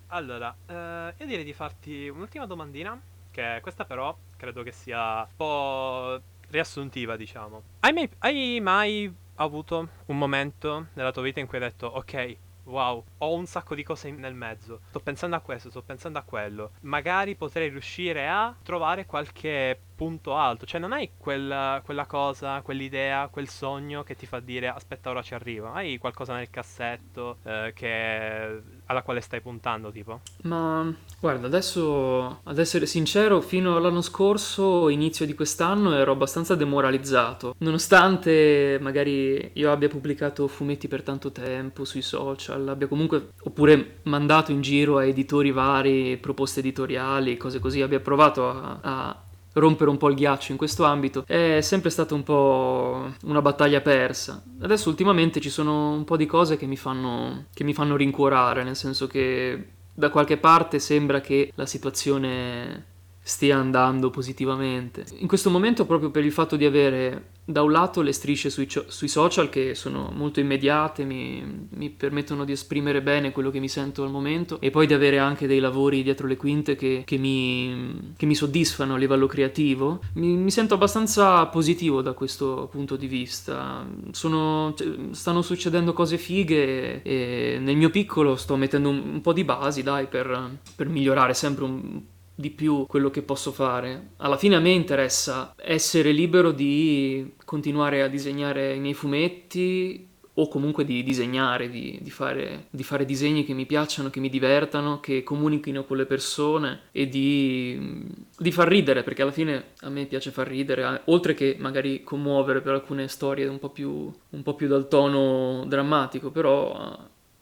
Allora, 0.08 0.56
eh, 0.68 1.14
io 1.18 1.26
direi 1.26 1.44
di 1.44 1.54
farti 1.54 2.08
un'ultima 2.10 2.46
domandina, 2.46 3.00
che 3.32 3.60
questa 3.62 3.86
però 3.86 4.16
credo 4.38 4.64
che 4.64 4.72
sia 4.72 5.20
un 5.22 5.28
po' 5.36 6.22
riassuntiva, 6.50 7.16
diciamo. 7.16 7.62
Hai 7.82 7.94
mai, 7.94 8.10
hai 8.20 8.60
mai 8.60 9.14
avuto 9.44 9.90
un 10.06 10.18
momento 10.18 10.88
nella 10.94 11.12
tua 11.12 11.22
vita 11.22 11.40
in 11.40 11.48
cui 11.48 11.58
hai 11.58 11.64
detto, 11.64 11.88
ok, 11.88 12.38
wow, 12.64 13.04
ho 13.18 13.34
un 13.34 13.46
sacco 13.46 13.76
di 13.76 13.84
cose 13.84 14.12
nel 14.12 14.34
mezzo, 14.34 14.82
sto 14.90 15.00
pensando 15.00 15.36
a 15.36 15.40
questo, 15.40 15.70
sto 15.70 15.82
pensando 15.82 16.20
a 16.20 16.24
quello, 16.24 16.72
magari 16.82 17.36
potrei 17.36 17.70
riuscire 17.70 18.28
a 18.28 18.56
trovare 18.64 19.06
qualche 19.06 19.80
punto 20.00 20.34
alto, 20.34 20.66
cioè 20.66 20.80
non 20.80 20.94
hai 20.94 21.10
quella, 21.18 21.82
quella 21.84 22.06
cosa, 22.06 22.62
quell'idea, 22.62 23.28
quel 23.28 23.50
sogno 23.50 24.02
che 24.04 24.16
ti 24.16 24.26
fa 24.26 24.40
dire 24.40 24.70
aspetta 24.70 25.10
ora 25.10 25.22
ci 25.22 25.34
arrivo, 25.34 25.74
hai 25.74 25.98
qualcosa 25.98 26.34
nel 26.36 26.50
cassetto 26.50 27.40
eh, 27.44 27.74
che- 27.76 28.62
alla 28.86 29.02
quale 29.02 29.20
stai 29.20 29.42
puntando 29.42 29.92
tipo? 29.92 30.22
Ma 30.44 30.90
guarda, 31.20 31.48
adesso, 31.48 32.40
ad 32.44 32.58
essere 32.58 32.86
sincero, 32.86 33.42
fino 33.42 33.76
all'anno 33.76 34.00
scorso, 34.00 34.88
inizio 34.88 35.26
di 35.26 35.36
quest'anno, 35.36 35.94
ero 35.94 36.14
abbastanza 36.14 36.56
demoralizzato. 36.56 37.56
Nonostante 37.58 38.78
magari 38.80 39.52
io 39.54 39.70
abbia 39.70 39.90
pubblicato 39.90 40.48
fumetti 40.48 40.88
per 40.88 41.04
tanto 41.04 41.34
tempo 41.34 41.84
sui 41.84 42.02
social, 42.02 42.70
abbia 42.70 42.88
comunque, 42.88 43.32
oppure 43.44 44.00
mandato 44.04 44.54
in 44.54 44.62
giro 44.62 44.98
a 44.98 45.04
editori 45.04 45.52
vari 45.52 46.16
proposte 46.16 46.62
editoriali, 46.62 47.36
cose 47.36 47.60
così, 47.60 47.82
abbia 47.82 48.00
provato 48.00 48.48
a, 48.50 48.80
a 48.82 49.24
rompere 49.54 49.90
un 49.90 49.98
po' 49.98 50.10
il 50.10 50.16
ghiaccio 50.16 50.52
in 50.52 50.58
questo 50.58 50.84
ambito, 50.84 51.24
è 51.26 51.60
sempre 51.62 51.90
stata 51.90 52.14
un 52.14 52.24
po' 52.24 53.12
una 53.24 53.42
battaglia 53.42 53.82
persa. 53.82 54.44
Adesso 54.62 54.90
ultimamente 54.90 55.40
ci 55.40 55.50
sono 55.50 55.92
un 55.92 56.04
po' 56.04 56.18
di 56.18 56.26
cose 56.26 56.58
che 56.58 56.66
mi 56.66 56.78
fanno, 56.78 57.46
che 57.54 57.64
mi 57.64 57.74
fanno 57.74 57.96
rincuorare, 57.96 58.64
nel 58.64 58.76
senso 58.76 59.08
che 59.08 59.68
da 59.94 60.10
qualche 60.10 60.38
parte 60.38 60.80
sembra 60.80 61.20
che 61.20 61.52
la 61.56 61.66
situazione 61.66 62.86
stia 63.30 63.58
andando 63.58 64.10
positivamente. 64.10 65.06
In 65.20 65.28
questo 65.28 65.52
momento, 65.52 65.86
proprio 65.86 66.10
per 66.10 66.26
il 66.26 66.32
fatto 66.32 66.56
di 66.56 66.66
avere 66.66 67.38
da 67.46 67.62
un 67.62 67.72
lato 67.72 68.02
le 68.02 68.12
strisce 68.12 68.50
sui, 68.50 68.68
sui 68.88 69.08
social 69.08 69.50
che 69.50 69.76
sono 69.76 70.12
molto 70.12 70.40
immediate, 70.40 71.04
mi, 71.04 71.68
mi, 71.70 71.90
permettono 71.92 72.44
di 72.44 72.52
esprimere 72.54 73.04
bene 73.04 73.32
quello 73.32 73.52
che 73.52 73.60
mi 73.60 73.68
sento 73.68 74.04
al 74.04 74.10
momento 74.10 74.60
e 74.60 74.72
poi 74.72 74.88
di 74.88 74.94
avere 74.94 75.20
anche 75.20 75.46
dei 75.46 75.60
lavori 75.60 76.02
dietro 76.02 76.26
le 76.26 76.38
quinte 76.38 76.76
che, 76.76 77.04
che, 77.06 77.18
mi, 77.18 78.14
che 78.18 78.26
mi, 78.26 78.34
soddisfano 78.34 78.96
a 78.96 78.98
livello 78.98 79.28
creativo. 79.28 80.02
Mi, 80.14 80.36
mi, 80.36 80.52
sento 80.52 80.74
abbastanza 80.74 81.46
positivo 81.48 82.02
da 82.02 82.14
questo 82.14 82.68
punto 82.72 82.96
di 82.96 83.08
vista. 83.08 83.86
Sono, 84.12 84.74
cioè, 84.76 84.88
stanno 85.12 85.44
succedendo 85.44 85.94
cose 85.94 86.18
fighe 86.18 87.04
e 87.04 87.60
nel 87.62 87.78
mio 87.78 87.92
piccolo 87.92 88.36
sto 88.36 88.56
mettendo 88.56 88.90
un, 88.90 89.02
un 89.14 89.22
po' 89.22 89.34
di 89.34 89.44
basi, 89.44 89.84
dai, 89.84 90.08
per, 90.08 90.58
per 90.76 90.90
migliorare 90.90 91.36
sempre 91.36 91.64
un 91.64 92.02
di 92.40 92.52
più 92.52 92.86
quello 92.88 93.10
che 93.10 93.22
posso 93.22 93.52
fare. 93.52 94.12
Alla 94.18 94.38
fine 94.38 94.56
a 94.56 94.62
me 94.62 94.70
interessa 94.70 95.54
essere 95.58 96.14
libero 96.14 96.52
di 96.52 97.34
continuare 97.44 98.02
a 98.02 98.08
disegnare 98.08 98.76
i 98.76 98.80
miei 98.80 98.94
fumetti 98.94 100.08
o 100.36 100.48
comunque 100.48 100.86
di 100.86 101.04
disegnare, 101.04 101.70
di, 101.70 102.00
di, 102.02 102.10
fare, 102.10 102.68
di, 102.70 102.84
fare, 102.84 103.04
disegni 103.04 103.44
che 103.44 103.54
mi 103.54 103.66
piacciono, 103.66 104.10
che 104.10 104.22
mi 104.22 104.30
divertano, 104.30 105.02
che 105.02 105.22
comunichino 105.22 105.84
con 105.84 105.98
le 105.98 106.06
persone 106.06 106.84
e 106.94 107.10
di, 107.10 108.08
di, 108.38 108.52
far 108.54 108.70
ridere, 108.70 109.04
perché 109.04 109.22
alla 109.22 109.34
fine 109.34 109.72
a 109.82 109.90
me 109.90 110.06
piace 110.06 110.32
far 110.32 110.48
ridere, 110.48 111.02
oltre 111.06 111.34
che 111.34 111.58
magari 111.60 112.04
commuovere 112.04 112.62
per 112.62 112.72
alcune 112.72 113.10
storie 113.10 113.48
un 113.48 113.60
po' 113.60 113.70
più, 113.70 114.10
un 114.30 114.44
po 114.44 114.56
più 114.56 114.70
dal 114.70 114.88
tono 114.88 115.66
drammatico, 115.68 116.32
però 116.32 116.98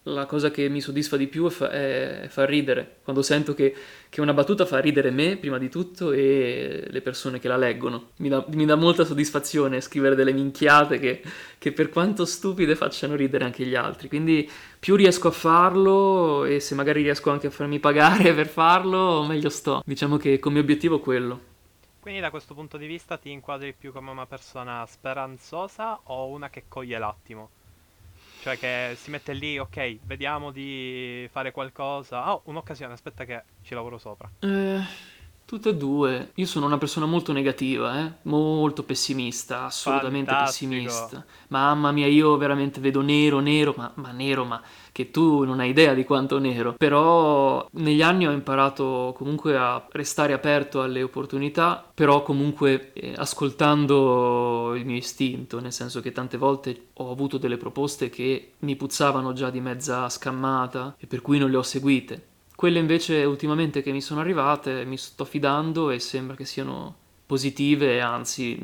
la 0.08 0.26
cosa 0.26 0.52
che 0.52 0.70
mi 0.70 0.82
soddisfa 0.82 1.18
di 1.18 1.28
più 1.28 1.48
è, 1.48 1.50
fa- 1.50 1.70
è 1.70 2.28
far 2.30 2.48
ridere, 2.48 2.98
quando 3.04 3.22
sento 3.22 3.54
che, 3.54 3.76
che, 4.10 4.22
una 4.22 4.34
battuta 4.34 4.66
fa 4.66 4.80
ridere 4.80 5.12
me 5.12 5.38
prima 5.38 5.58
di 5.58 5.70
tutto 5.70 6.12
e 6.12 6.86
le 6.88 7.02
persone 7.02 7.40
che 7.40 7.48
la 7.48 7.58
leggono. 7.58 8.12
Mi 8.18 8.66
dà, 8.66 8.76
molta 8.76 9.06
soddisfazione 9.06 9.82
scrivere 9.82 10.16
delle 10.16 10.34
minchiate 10.34 11.00
che, 11.00 11.22
che, 11.58 11.72
per 11.72 11.90
quanto 11.90 12.26
stupide 12.26 12.76
facciano 12.76 13.16
ridere 13.16 13.44
anche 13.44 13.66
gli 13.66 13.76
altri, 13.76 14.08
quindi 14.08 14.50
più 14.80 14.96
riesco 14.96 15.28
a 15.28 15.32
farlo 15.32 16.46
e 16.46 16.60
se 16.60 16.76
magari 16.76 17.02
riesco 17.02 17.30
anche 17.30 17.48
a 17.48 17.52
farmi 17.52 17.80
pagare 17.80 18.34
per 18.36 18.48
farlo, 18.48 19.24
meglio 19.24 19.50
sto. 19.50 19.82
Diciamo 19.86 20.18
che 20.18 20.40
come 20.40 20.60
obiettivo 20.60 21.00
quello. 21.00 21.56
Quindi 22.00 22.22
da 22.22 22.30
questo 22.30 22.54
punto 22.54 22.78
di 22.78 22.88
vista 22.88 23.18
ti 23.18 23.32
inquadri 23.32 23.74
più 23.74 23.92
come 23.92 24.12
una 24.12 24.26
persona 24.26 24.86
speranzosa 24.86 26.00
o 26.04 26.28
una 26.28 26.50
che 26.50 26.64
coglie 26.70 26.98
l'attimo? 26.98 27.50
Cioè 28.48 28.58
che 28.58 28.96
si 28.96 29.10
mette 29.12 29.34
lì, 29.34 29.60
ok, 29.60 30.00
vediamo 30.06 30.52
di 30.52 31.28
fare 31.30 31.52
qualcosa. 31.52 32.32
Oh, 32.32 32.44
un'occasione, 32.46 32.94
aspetta 32.94 33.26
che 33.26 33.44
ci 33.62 33.74
lavoro 33.74 33.98
sopra. 33.98 34.32
Eh, 34.40 34.80
tutte 35.48 35.70
e 35.70 35.76
due. 35.76 36.32
Io 36.36 36.46
sono 36.46 36.66
una 36.66 36.78
persona 36.78 37.06
molto 37.06 37.32
negativa, 37.32 38.02
eh? 38.02 38.12
molto 38.24 38.84
pessimista, 38.84 39.64
assolutamente 39.64 40.30
Fantastico. 40.30 40.72
pessimista. 40.72 41.26
Mamma 41.48 41.94
mia, 41.94 42.06
io 42.06 42.36
veramente 42.36 42.82
vedo 42.82 43.00
nero, 43.00 43.40
nero, 43.40 43.74
ma, 43.78 43.90
ma 43.96 44.12
nero, 44.12 44.44
ma 44.44 44.62
che 44.92 45.10
tu 45.10 45.46
non 45.46 45.62
hai 45.62 45.70
idea 45.70 45.94
di 45.94 46.04
quanto 46.04 46.38
nero, 46.38 46.74
però 46.74 47.66
negli 47.74 48.02
anni 48.02 48.28
ho 48.28 48.32
imparato 48.32 49.14
comunque 49.16 49.56
a 49.56 49.88
restare 49.92 50.34
aperto 50.34 50.82
alle 50.82 51.02
opportunità, 51.02 51.90
però 51.94 52.24
comunque 52.24 52.92
eh, 52.92 53.14
ascoltando 53.16 54.74
il 54.76 54.86
mio 54.86 54.98
istinto, 54.98 55.62
nel 55.62 55.72
senso 55.72 56.02
che 56.02 56.12
tante 56.12 56.36
volte 56.38 56.88
ho 56.96 57.10
avuto 57.10 57.38
delle 57.38 57.58
proposte 57.58 58.10
che 58.10 58.56
mi 58.60 58.76
puzzavano 58.76 59.32
già 59.32 59.50
di 59.50 59.62
mezza 59.62 60.10
scammata 60.10 60.96
e 60.98 61.08
per 61.08 61.22
cui 61.22 61.38
non 61.38 61.52
le 61.52 61.58
ho 61.58 61.64
seguite. 61.64 62.27
Quelle 62.58 62.80
invece 62.80 63.24
ultimamente 63.24 63.84
che 63.84 63.92
mi 63.92 64.02
sono 64.02 64.20
arrivate 64.20 64.84
mi 64.84 64.98
sto 64.98 65.26
fidando 65.26 65.92
e 65.92 66.00
sembra 66.00 66.36
che 66.36 66.44
siano 66.44 66.96
positive, 67.28 68.02
anzi 68.02 68.58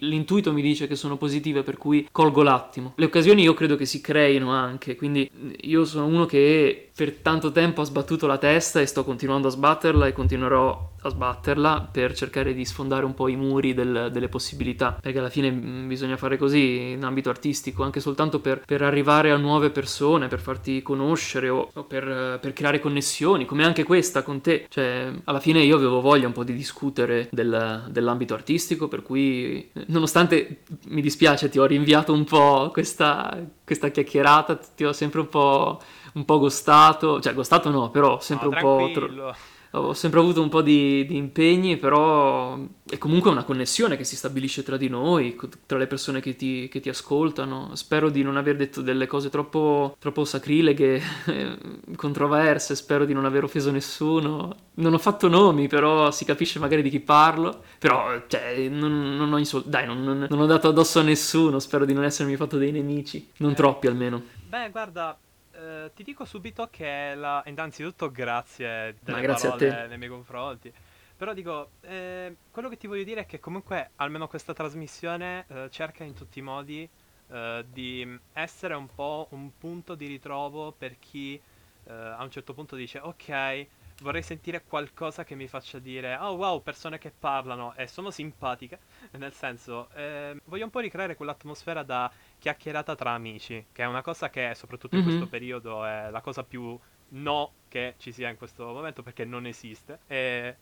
l'intuito 0.00 0.52
mi 0.52 0.60
dice 0.60 0.86
che 0.86 0.96
sono 0.96 1.16
positive 1.16 1.62
per 1.62 1.78
cui 1.78 2.06
colgo 2.12 2.42
l'attimo. 2.42 2.92
Le 2.96 3.06
occasioni 3.06 3.40
io 3.40 3.54
credo 3.54 3.76
che 3.76 3.86
si 3.86 4.02
creino 4.02 4.50
anche, 4.50 4.96
quindi 4.96 5.30
io 5.62 5.86
sono 5.86 6.04
uno 6.04 6.26
che 6.26 6.87
per 6.98 7.12
tanto 7.12 7.52
tempo 7.52 7.82
ha 7.82 7.84
sbattuto 7.84 8.26
la 8.26 8.38
testa 8.38 8.80
e 8.80 8.86
sto 8.86 9.04
continuando 9.04 9.46
a 9.46 9.50
sbatterla 9.52 10.08
e 10.08 10.12
continuerò 10.12 10.94
a 11.00 11.08
sbatterla 11.10 11.90
per 11.92 12.12
cercare 12.12 12.52
di 12.52 12.64
sfondare 12.64 13.04
un 13.04 13.14
po' 13.14 13.28
i 13.28 13.36
muri 13.36 13.72
del, 13.72 14.08
delle 14.10 14.28
possibilità, 14.28 14.98
perché 15.00 15.20
alla 15.20 15.28
fine 15.28 15.48
mm, 15.48 15.86
bisogna 15.86 16.16
fare 16.16 16.36
così 16.36 16.90
in 16.90 17.04
ambito 17.04 17.30
artistico, 17.30 17.84
anche 17.84 18.00
soltanto 18.00 18.40
per, 18.40 18.64
per 18.66 18.82
arrivare 18.82 19.30
a 19.30 19.36
nuove 19.36 19.70
persone, 19.70 20.26
per 20.26 20.40
farti 20.40 20.82
conoscere 20.82 21.48
o, 21.48 21.70
o 21.72 21.84
per, 21.84 22.38
per, 22.40 22.52
creare 22.52 22.80
connessioni, 22.80 23.44
come 23.44 23.64
anche 23.64 23.84
questa 23.84 24.24
con 24.24 24.40
te. 24.40 24.66
Cioè, 24.68 25.12
alla 25.22 25.38
fine 25.38 25.60
io 25.60 25.76
avevo 25.76 26.00
voglia 26.00 26.26
un 26.26 26.32
po' 26.32 26.42
di 26.42 26.52
discutere 26.52 27.28
del, 27.30 27.84
dell'ambito 27.90 28.34
artistico, 28.34 28.88
per 28.88 29.02
cui 29.02 29.70
nonostante 29.86 30.62
mi 30.88 31.00
dispiace 31.00 31.48
ti 31.48 31.60
ho 31.60 31.64
rinviato 31.64 32.12
un 32.12 32.24
po' 32.24 32.70
questa, 32.72 33.38
questa 33.64 33.88
chiacchierata, 33.90 34.56
ti 34.56 34.84
ho 34.84 34.92
sempre 34.92 35.20
un 35.20 35.28
po' 35.28 35.80
un 36.18 36.24
po' 36.24 36.38
gostato, 36.38 37.20
cioè 37.20 37.32
gostato 37.32 37.70
no, 37.70 37.90
però 37.90 38.20
sempre 38.20 38.48
no, 38.48 38.54
un 38.54 38.60
po'... 38.60 38.90
Tro- 38.92 39.34
ho 39.72 39.92
sempre 39.92 40.20
avuto 40.20 40.40
un 40.40 40.48
po' 40.48 40.62
di, 40.62 41.04
di, 41.04 41.16
impegni, 41.16 41.76
però 41.76 42.58
è 42.88 42.96
comunque 42.96 43.30
una 43.30 43.44
connessione 43.44 43.98
che 43.98 44.04
si 44.04 44.16
stabilisce 44.16 44.62
tra 44.62 44.78
di 44.78 44.88
noi, 44.88 45.38
tra 45.66 45.76
le 45.76 45.86
persone 45.86 46.20
che 46.20 46.36
ti, 46.36 46.68
che 46.68 46.80
ti 46.80 46.88
ascoltano. 46.88 47.74
Spero 47.74 48.08
di 48.08 48.22
non 48.22 48.38
aver 48.38 48.56
detto 48.56 48.80
delle 48.80 49.06
cose 49.06 49.28
troppo, 49.28 49.94
troppo 49.98 50.24
sacrileghe, 50.24 51.02
controverse, 51.96 52.74
spero 52.74 53.04
di 53.04 53.12
non 53.12 53.26
aver 53.26 53.44
offeso 53.44 53.70
nessuno. 53.70 54.56
Non 54.74 54.94
ho 54.94 54.98
fatto 54.98 55.28
nomi, 55.28 55.68
però 55.68 56.10
si 56.12 56.24
capisce 56.24 56.58
magari 56.58 56.80
di 56.80 56.88
chi 56.88 57.00
parlo. 57.00 57.62
Però, 57.78 58.22
cioè, 58.26 58.68
non, 58.70 59.16
non 59.16 59.30
ho 59.34 59.38
insultato, 59.38 59.70
dai, 59.70 59.86
non, 59.86 60.26
non, 60.28 60.40
ho 60.40 60.46
dato 60.46 60.68
addosso 60.68 61.00
a 61.00 61.02
nessuno, 61.02 61.58
spero 61.58 61.84
di 61.84 61.92
non 61.92 62.04
essermi 62.04 62.36
fatto 62.36 62.56
dei 62.56 62.72
nemici, 62.72 63.32
non 63.38 63.50
eh. 63.50 63.54
troppi 63.54 63.86
almeno. 63.86 64.22
Beh, 64.48 64.70
guarda, 64.70 65.18
eh, 65.58 65.90
ti 65.94 66.02
dico 66.04 66.24
subito 66.24 66.68
che 66.70 67.14
la... 67.14 67.42
innanzitutto 67.46 68.10
grazie 68.10 68.96
delle 69.00 69.20
grazie 69.20 69.48
parole 69.50 69.86
nei 69.88 69.98
miei 69.98 70.10
confronti. 70.10 70.72
Però 71.16 71.32
dico, 71.32 71.70
eh, 71.80 72.36
quello 72.50 72.68
che 72.68 72.76
ti 72.76 72.86
voglio 72.86 73.02
dire 73.02 73.22
è 73.22 73.26
che 73.26 73.40
comunque 73.40 73.90
almeno 73.96 74.28
questa 74.28 74.54
trasmissione 74.54 75.46
eh, 75.48 75.68
cerca 75.70 76.04
in 76.04 76.14
tutti 76.14 76.38
i 76.38 76.42
modi 76.42 76.88
eh, 77.30 77.64
di 77.68 78.18
essere 78.34 78.74
un 78.74 78.86
po' 78.86 79.26
un 79.30 79.50
punto 79.58 79.96
di 79.96 80.06
ritrovo 80.06 80.70
per 80.70 80.96
chi 81.00 81.34
eh, 81.34 81.92
a 81.92 82.22
un 82.22 82.30
certo 82.30 82.54
punto 82.54 82.76
dice 82.76 83.00
ok, 83.00 83.66
vorrei 84.00 84.22
sentire 84.22 84.62
qualcosa 84.64 85.24
che 85.24 85.34
mi 85.34 85.48
faccia 85.48 85.78
dire 85.78 86.16
oh 86.16 86.32
wow, 86.32 86.62
persone 86.62 86.98
che 86.98 87.12
parlano 87.16 87.74
e 87.74 87.86
sono 87.86 88.10
simpatiche, 88.10 88.78
nel 89.18 89.32
senso, 89.32 89.88
eh, 89.94 90.40
voglio 90.44 90.64
un 90.64 90.70
po' 90.70 90.80
ricreare 90.80 91.16
quell'atmosfera 91.16 91.82
da 91.82 92.10
chiacchierata 92.38 92.94
tra 92.94 93.12
amici, 93.12 93.66
che 93.72 93.82
è 93.82 93.86
una 93.86 94.02
cosa 94.02 94.30
che 94.30 94.52
soprattutto 94.54 94.96
in 94.96 95.02
mm-hmm. 95.02 95.10
questo 95.10 95.28
periodo 95.28 95.84
è 95.84 96.10
la 96.10 96.20
cosa 96.20 96.42
più 96.44 96.78
no 97.10 97.52
che 97.68 97.94
ci 97.98 98.12
sia 98.12 98.28
in 98.28 98.36
questo 98.36 98.64
momento 98.66 99.02
perché 99.02 99.24
non 99.24 99.46
esiste. 99.46 100.00
E 100.06 100.56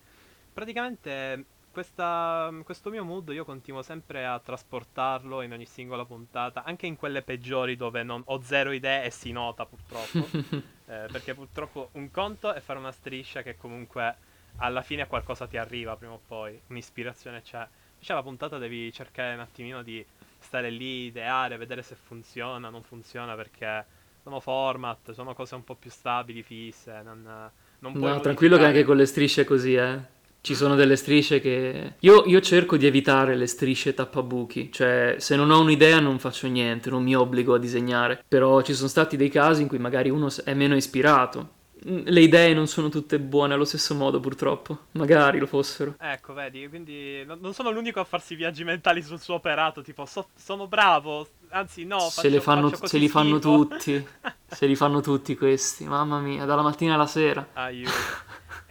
praticamente 0.53 1.45
questa, 1.71 2.51
questo 2.65 2.89
mio 2.89 3.05
mood 3.05 3.29
io 3.31 3.45
continuo 3.45 3.83
sempre 3.83 4.25
a 4.25 4.39
trasportarlo 4.39 5.43
in 5.43 5.53
ogni 5.53 5.67
singola 5.67 6.07
puntata, 6.07 6.65
anche 6.65 6.87
in 6.87 6.97
quelle 6.97 7.21
peggiori 7.21 7.77
dove 7.77 8.03
non, 8.03 8.23
ho 8.25 8.41
zero 8.41 8.73
idee 8.73 9.05
e 9.05 9.11
si 9.11 9.31
nota 9.33 9.67
purtroppo. 9.67 10.75
eh, 10.87 11.09
perché 11.11 11.35
purtroppo 11.35 11.91
un 11.93 12.11
conto 12.11 12.53
è 12.53 12.61
fare 12.61 12.79
una 12.79 12.93
striscia 12.93 13.43
che 13.43 13.57
comunque 13.57 14.17
alla 14.57 14.83
fine 14.83 15.07
qualcosa 15.07 15.47
ti 15.47 15.57
arriva 15.57 15.97
prima 15.97 16.13
o 16.15 16.21
poi, 16.25 16.61
un'ispirazione 16.69 17.43
c'è. 17.43 17.67
Invece 17.95 18.15
la 18.15 18.23
puntata 18.23 18.59
devi 18.59 18.93
cercare 18.93 19.35
un 19.35 19.41
attimino 19.41 19.83
di 19.83 20.05
stare 20.39 20.71
lì, 20.71 21.07
ideare, 21.07 21.57
vedere 21.57 21.83
se 21.83 21.95
funziona, 21.97 22.69
non 22.69 22.83
funziona 22.83 23.35
perché 23.35 23.87
sono 24.23 24.41
format, 24.41 25.13
sono 25.13 25.35
cose 25.35 25.55
un 25.55 25.65
po' 25.65 25.75
più 25.77 25.91
stabili, 25.91 26.43
fisse, 26.43 27.03
non, 27.03 27.51
non 27.79 27.97
puoi 27.97 28.11
No, 28.13 28.21
tranquillo 28.21 28.57
che 28.59 28.65
anche 28.65 28.85
con 28.85 28.97
le 28.97 29.07
strisce 29.07 29.45
così, 29.45 29.75
eh. 29.75 30.15
Ci 30.47 30.55
sono 30.55 30.77
delle 30.77 30.95
strisce 30.95 31.41
che... 31.41 31.95
Io, 31.99 32.23
io, 32.25 32.41
cerco 32.41 32.77
di 32.77 32.87
evitare 32.87 33.35
le 33.35 33.49
strisce 33.49 33.95
tappabuchi, 33.95 34.71
cioè 34.71 35.17
se 35.19 35.35
non 35.35 35.51
ho 35.51 35.59
un'idea 35.59 35.99
non 35.99 36.21
faccio 36.21 36.47
niente, 36.47 36.89
non 36.89 37.03
mi 37.03 37.17
obbligo 37.17 37.55
a 37.55 37.59
disegnare, 37.59 38.23
però 38.29 38.63
ci 38.63 38.73
sono 38.73 38.87
stati 38.87 39.17
dei 39.17 39.29
casi 39.29 39.63
in 39.63 39.67
cui 39.67 39.79
magari 39.79 40.09
uno 40.09 40.29
è 40.45 40.55
meno 40.55 40.77
ispirato 40.77 41.55
le 41.89 42.21
idee 42.21 42.55
non 42.55 42.67
sono 42.67 42.89
tutte 42.89 43.21
buone 43.21 43.55
allo 43.55 43.65
stesso 43.65 43.95
modo, 43.95 44.19
purtroppo. 44.19 44.87
Magari 44.93 45.39
lo 45.39 45.47
fossero. 45.47 45.95
Ecco, 46.01 46.33
vedi, 46.33 46.69
quindi 46.69 47.25
non 47.25 47.53
sono 47.53 47.71
l'unico 47.71 48.01
a 48.01 48.05
farsi 48.05 48.35
viaggi 48.35 48.65
mentali 48.65 49.03
sul 49.03 49.21
suo 49.21 49.35
operato. 49.35 49.83
Tipo, 49.83 50.05
so, 50.05 50.31
sono 50.35 50.67
bravo. 50.67 51.29
Anzi, 51.51 51.85
no. 51.85 51.99
Faccio, 51.99 52.23
se, 52.23 52.29
le 52.29 52.41
fanno, 52.41 52.73
se 52.75 52.99
li 52.99 53.09
fanno 53.09 53.39
tutti. 53.39 54.05
se 54.49 54.67
li 54.67 54.75
fanno 54.75 55.01
tutti 55.01 55.37
questi. 55.37 55.85
Mamma 55.85 56.19
mia, 56.19 56.45
dalla 56.45 56.63
mattina 56.63 56.95
alla 56.95 57.07
sera. 57.07 57.47
Aiuto. 57.53 57.91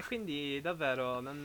Quindi, 0.06 0.62
davvero, 0.62 1.20
non, 1.20 1.42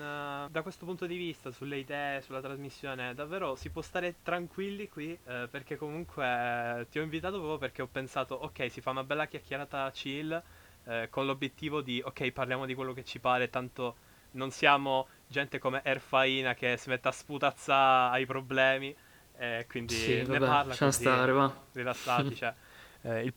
da 0.50 0.62
questo 0.62 0.84
punto 0.86 1.06
di 1.06 1.16
vista, 1.16 1.50
sulle 1.50 1.78
idee, 1.78 2.20
sulla 2.22 2.40
trasmissione, 2.40 3.14
davvero 3.14 3.54
si 3.56 3.70
può 3.70 3.82
stare 3.82 4.16
tranquilli 4.22 4.88
qui. 4.88 5.18
Eh, 5.24 5.48
perché 5.50 5.76
comunque 5.76 6.86
ti 6.90 6.98
ho 6.98 7.02
invitato 7.02 7.36
proprio 7.38 7.58
perché 7.58 7.82
ho 7.82 7.88
pensato, 7.88 8.34
ok, 8.34 8.70
si 8.70 8.80
fa 8.80 8.90
una 8.90 9.04
bella 9.04 9.26
chiacchierata 9.26 9.90
chill 9.92 10.42
eh, 10.84 11.08
con 11.10 11.26
l'obiettivo 11.26 11.80
di, 11.80 12.00
ok, 12.04 12.30
parliamo 12.32 12.66
di 12.66 12.74
quello 12.74 12.92
che 12.92 13.04
ci 13.04 13.18
pare, 13.20 13.50
tanto 13.50 13.96
non 14.32 14.50
siamo 14.50 15.08
gente 15.26 15.58
come 15.58 15.80
Erfaina 15.84 16.54
che 16.54 16.76
si 16.76 16.88
mette 16.88 17.08
a 17.08 17.12
sputazzare 17.12 18.14
ai 18.16 18.26
problemi. 18.26 18.94
E 19.36 19.66
quindi 19.68 20.22
Sì, 20.22 20.22
ne 20.26 20.40
vabbè, 20.40 20.42
parla 20.42 20.76
così, 20.76 20.92
stare, 20.92 21.32
va. 21.32 21.52
rilassati. 21.72 22.34
cioè, 22.36 22.54
eh, 23.02 23.24
il- 23.24 23.34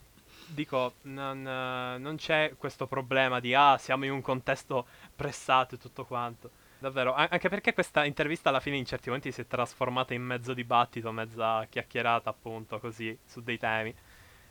dico, 0.48 0.96
non, 1.04 1.46
eh, 1.48 1.98
non 1.98 2.16
c'è 2.18 2.56
questo 2.58 2.88
problema 2.88 3.40
di 3.40 3.54
ah, 3.54 3.78
siamo 3.78 4.06
in 4.06 4.12
un 4.12 4.22
contesto 4.22 4.88
pressato 5.16 5.76
e 5.76 5.78
tutto 5.78 6.06
quanto. 6.06 6.52
Davvero, 6.78 7.14
anche 7.14 7.48
perché 7.48 7.74
questa 7.74 8.04
intervista 8.04 8.50
alla 8.50 8.60
fine 8.60 8.76
in 8.76 8.86
certi 8.86 9.08
momenti 9.08 9.32
si 9.32 9.42
è 9.42 9.48
trasformata 9.48 10.14
in 10.14 10.22
mezzo 10.22 10.54
dibattito, 10.54 11.12
mezza 11.14 11.66
chiacchierata 11.70 12.30
appunto 12.30 12.80
così 12.80 13.18
su 13.26 13.42
dei 13.42 13.58
temi. 13.58 13.96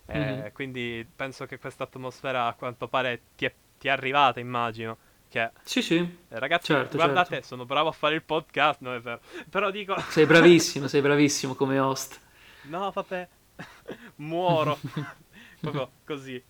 Eh, 0.07 0.19
Mhm. 0.19 0.53
Quindi 0.53 1.07
penso 1.15 1.47
che 1.47 1.59
questa 1.59 1.85
atmosfera 1.85 2.47
a 2.47 2.55
quanto 2.55 2.89
pare 2.89 3.23
ti 3.37 3.45
è, 3.47 3.55
ti 3.79 3.89
è 3.89 3.91
arrivata, 3.91 4.41
immagino. 4.41 4.99
Che 5.29 5.51
Sì, 5.63 5.83
sì, 5.83 5.97
eh, 5.97 6.39
ragazzi, 6.39 6.67
Certo, 6.67 6.97
guardate, 6.97 7.29
certo. 7.35 7.47
sono 7.47 7.65
bravo 7.67 7.89
a 7.89 7.93
fare 7.93 8.15
il 8.15 8.23
podcast, 8.23 8.81
no 8.81 8.95
è 8.95 9.01
vero. 9.01 9.21
Però 9.51 9.71
dico, 9.71 9.97
sei 10.09 10.27
bravissimo, 10.27 10.89
sei 10.89 11.01
bravissimo 11.03 11.55
come 11.55 11.79
host. 11.79 12.21
no, 12.63 12.91
vabbè, 12.91 13.29
muoro. 14.17 14.79
Proprio 15.63 15.93
così. 16.05 16.43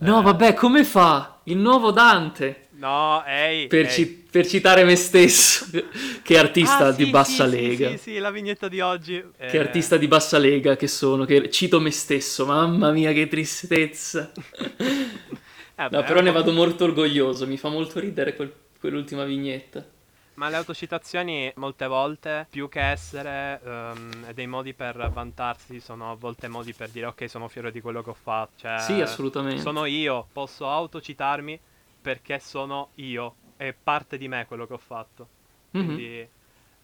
No, 0.00 0.22
Eh, 0.22 0.22
vabbè, 0.22 0.54
come 0.54 0.84
fa? 0.84 1.40
Il 1.44 1.56
nuovo 1.58 1.90
Dante. 1.90 2.68
No, 2.70 3.24
ehi. 3.26 3.66
Per, 3.66 3.86
ehi. 3.86 3.90
ci- 3.90 4.06
per 4.30 4.46
citare 4.46 4.84
me 4.84 4.96
stesso, 4.96 5.66
che 6.22 6.38
artista 6.38 6.84
Ah, 6.84 6.92
di 6.92 7.04
sì, 7.04 7.10
bassa 7.10 7.44
sì, 7.44 7.50
lega. 7.50 7.88
Sì, 7.90 7.98
sì, 7.98 8.02
sì, 8.12 8.18
la 8.18 8.30
vignetta 8.30 8.68
di 8.68 8.80
oggi. 8.80 9.22
Che 9.44 9.58
eh, 9.58 9.58
artista 9.58 9.96
di 9.96 10.06
bassa 10.06 10.38
lega 10.38 10.76
che 10.76 10.86
sono, 10.86 11.24
che 11.24 11.50
cito 11.50 11.80
me 11.80 11.90
stesso, 11.90 12.46
mamma 12.46 12.92
mia 12.92 13.12
che 13.12 13.26
tristezza. 13.28 14.30
eh, 15.76 15.88
No, 15.90 16.02
beh, 16.02 16.04
però 16.04 16.20
ne 16.20 16.30
vado 16.32 16.52
molto 16.52 16.84
orgoglioso, 16.84 17.46
mi 17.46 17.56
fa 17.58 17.68
molto 17.68 17.98
ridere 18.00 18.34
quel- 18.36 18.52
quell'ultima 18.78 19.24
vignetta. 19.24 19.84
Ma 20.38 20.48
le 20.48 20.56
autocitazioni 20.56 21.52
molte 21.56 21.88
volte, 21.88 22.46
più 22.48 22.68
che 22.68 22.80
essere 22.80 23.60
ehm, 23.60 24.30
dei 24.32 24.46
modi 24.46 24.72
per 24.72 25.10
vantarsi, 25.12 25.80
sono 25.80 26.12
a 26.12 26.14
volte 26.14 26.46
modi 26.46 26.72
per 26.72 26.90
dire 26.90 27.06
ok, 27.06 27.28
sono 27.28 27.48
fiero 27.48 27.70
di 27.70 27.80
quello 27.80 28.04
che 28.04 28.10
ho 28.10 28.14
fatto. 28.14 28.52
Cioè, 28.56 28.78
Sì, 28.78 29.00
assolutamente. 29.00 29.60
Sono 29.60 29.84
io, 29.84 30.28
posso 30.32 30.70
autocitarmi 30.70 31.58
perché 32.00 32.38
sono 32.38 32.90
io, 32.94 33.34
è 33.56 33.72
parte 33.74 34.16
di 34.16 34.28
me 34.28 34.46
quello 34.46 34.64
che 34.68 34.74
ho 34.74 34.78
fatto. 34.78 35.26
Mhm. 35.72 35.84
Quindi 35.84 36.28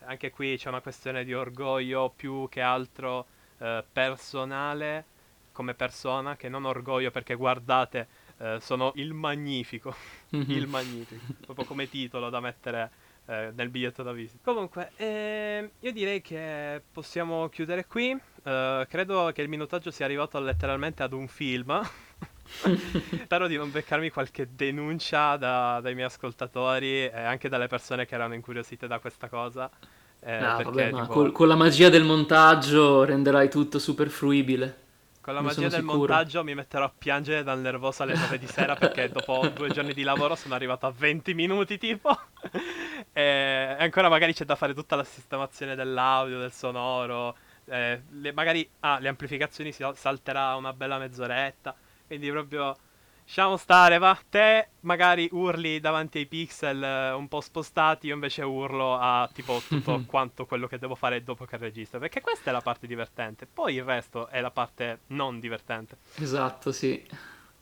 anche 0.00 0.30
qui 0.30 0.56
c'è 0.56 0.68
una 0.68 0.80
questione 0.80 1.22
di 1.24 1.32
orgoglio 1.32 2.12
più 2.14 2.48
che 2.50 2.60
altro 2.60 3.24
eh, 3.58 3.84
personale 3.92 5.04
come 5.52 5.74
persona, 5.74 6.34
che 6.34 6.48
non 6.48 6.64
orgoglio 6.64 7.12
perché 7.12 7.36
guardate, 7.36 8.08
eh, 8.38 8.58
sono 8.60 8.90
il 8.96 9.14
magnifico, 9.14 9.94
Mhm. 10.30 10.50
il 10.50 10.66
magnifico, 10.66 11.22
proprio 11.44 11.64
come 11.64 11.88
titolo 11.88 12.28
da 12.30 12.40
mettere 12.40 12.90
eh, 13.26 13.52
nel 13.54 13.68
biglietto 13.70 14.02
da 14.02 14.12
visita. 14.12 14.40
Comunque, 14.42 14.92
ehm, 14.96 15.70
io 15.80 15.92
direi 15.92 16.20
che 16.20 16.82
possiamo 16.92 17.48
chiudere 17.48 17.86
qui. 17.86 18.10
Eh, 18.42 18.86
credo 18.88 19.30
che 19.34 19.42
il 19.42 19.48
minutaggio 19.48 19.90
sia 19.90 20.04
arrivato 20.04 20.38
letteralmente 20.40 21.02
ad 21.02 21.12
un 21.12 21.26
film. 21.28 21.80
Spero 23.24 23.46
di 23.46 23.56
non 23.56 23.70
beccarmi 23.70 24.10
qualche 24.10 24.54
denuncia 24.54 25.36
da- 25.36 25.80
dai 25.82 25.94
miei 25.94 26.06
ascoltatori 26.06 27.04
e 27.06 27.10
anche 27.20 27.48
dalle 27.48 27.66
persone 27.68 28.06
che 28.06 28.14
erano 28.14 28.34
incuriosite 28.34 28.86
da 28.86 28.98
questa 28.98 29.28
cosa. 29.28 29.70
Eh, 30.20 30.32
Ah, 30.36 30.54
perché, 30.54 30.62
vabbè, 30.62 30.90
ma 30.90 31.00
tipo, 31.00 31.12
col- 31.12 31.32
con 31.32 31.48
la 31.48 31.56
magia 31.56 31.88
del 31.88 32.04
montaggio 32.04 33.04
renderai 33.04 33.48
tutto 33.50 33.78
super 33.80 34.08
fruibile. 34.08 34.82
Con 35.24 35.32
la 35.32 35.40
ne 35.40 35.46
magia 35.46 35.68
del 35.68 35.80
sicuro. 35.80 35.96
montaggio 35.96 36.44
mi 36.44 36.54
metterò 36.54 36.84
a 36.84 36.92
piangere 36.96 37.42
dal 37.42 37.58
nervoso 37.58 38.02
alle 38.02 38.14
9 38.14 38.38
di 38.38 38.46
sera 38.46 38.76
perché 38.76 39.08
dopo 39.08 39.48
due 39.56 39.70
giorni 39.70 39.94
di 39.94 40.02
lavoro 40.02 40.34
sono 40.34 40.52
arrivato 40.54 40.84
a 40.84 40.92
20 40.94 41.32
minuti 41.32 41.78
tipo. 41.78 42.14
e 43.10 43.76
ancora 43.78 44.10
magari 44.10 44.34
c'è 44.34 44.44
da 44.44 44.54
fare 44.54 44.74
tutta 44.74 44.96
la 44.96 45.04
sistemazione 45.04 45.74
dell'audio, 45.74 46.38
del 46.38 46.52
sonoro. 46.52 47.36
eh, 47.64 48.02
le- 48.10 48.32
magari 48.32 48.68
ah, 48.80 48.98
le 48.98 49.08
amplificazioni 49.08 49.72
si 49.72 49.82
salterà 49.94 50.56
una 50.56 50.74
bella 50.74 50.98
mezz'oretta. 50.98 51.74
Quindi 52.06 52.30
proprio 52.30 52.76
lasciamo 53.24 53.56
stare, 53.56 53.98
va. 53.98 54.18
Te 54.28 54.68
magari 54.80 55.28
urli 55.32 55.80
davanti 55.80 56.18
ai 56.18 56.26
pixel 56.26 56.82
eh, 56.82 57.12
un 57.12 57.28
po' 57.28 57.40
spostati, 57.40 58.06
io 58.08 58.14
invece 58.14 58.42
urlo 58.42 58.96
a 58.96 59.28
tipo 59.32 59.60
tutto 59.66 60.02
quanto 60.06 60.46
quello 60.46 60.66
che 60.66 60.78
devo 60.78 60.94
fare 60.94 61.22
dopo 61.22 61.44
che 61.44 61.56
registro. 61.56 61.98
Perché 61.98 62.20
questa 62.20 62.50
è 62.50 62.52
la 62.52 62.60
parte 62.60 62.86
divertente. 62.86 63.46
Poi 63.46 63.74
il 63.74 63.84
resto 63.84 64.28
è 64.28 64.40
la 64.40 64.50
parte 64.50 65.00
non 65.08 65.40
divertente. 65.40 65.98
Esatto, 66.16 66.72
sì. 66.72 67.04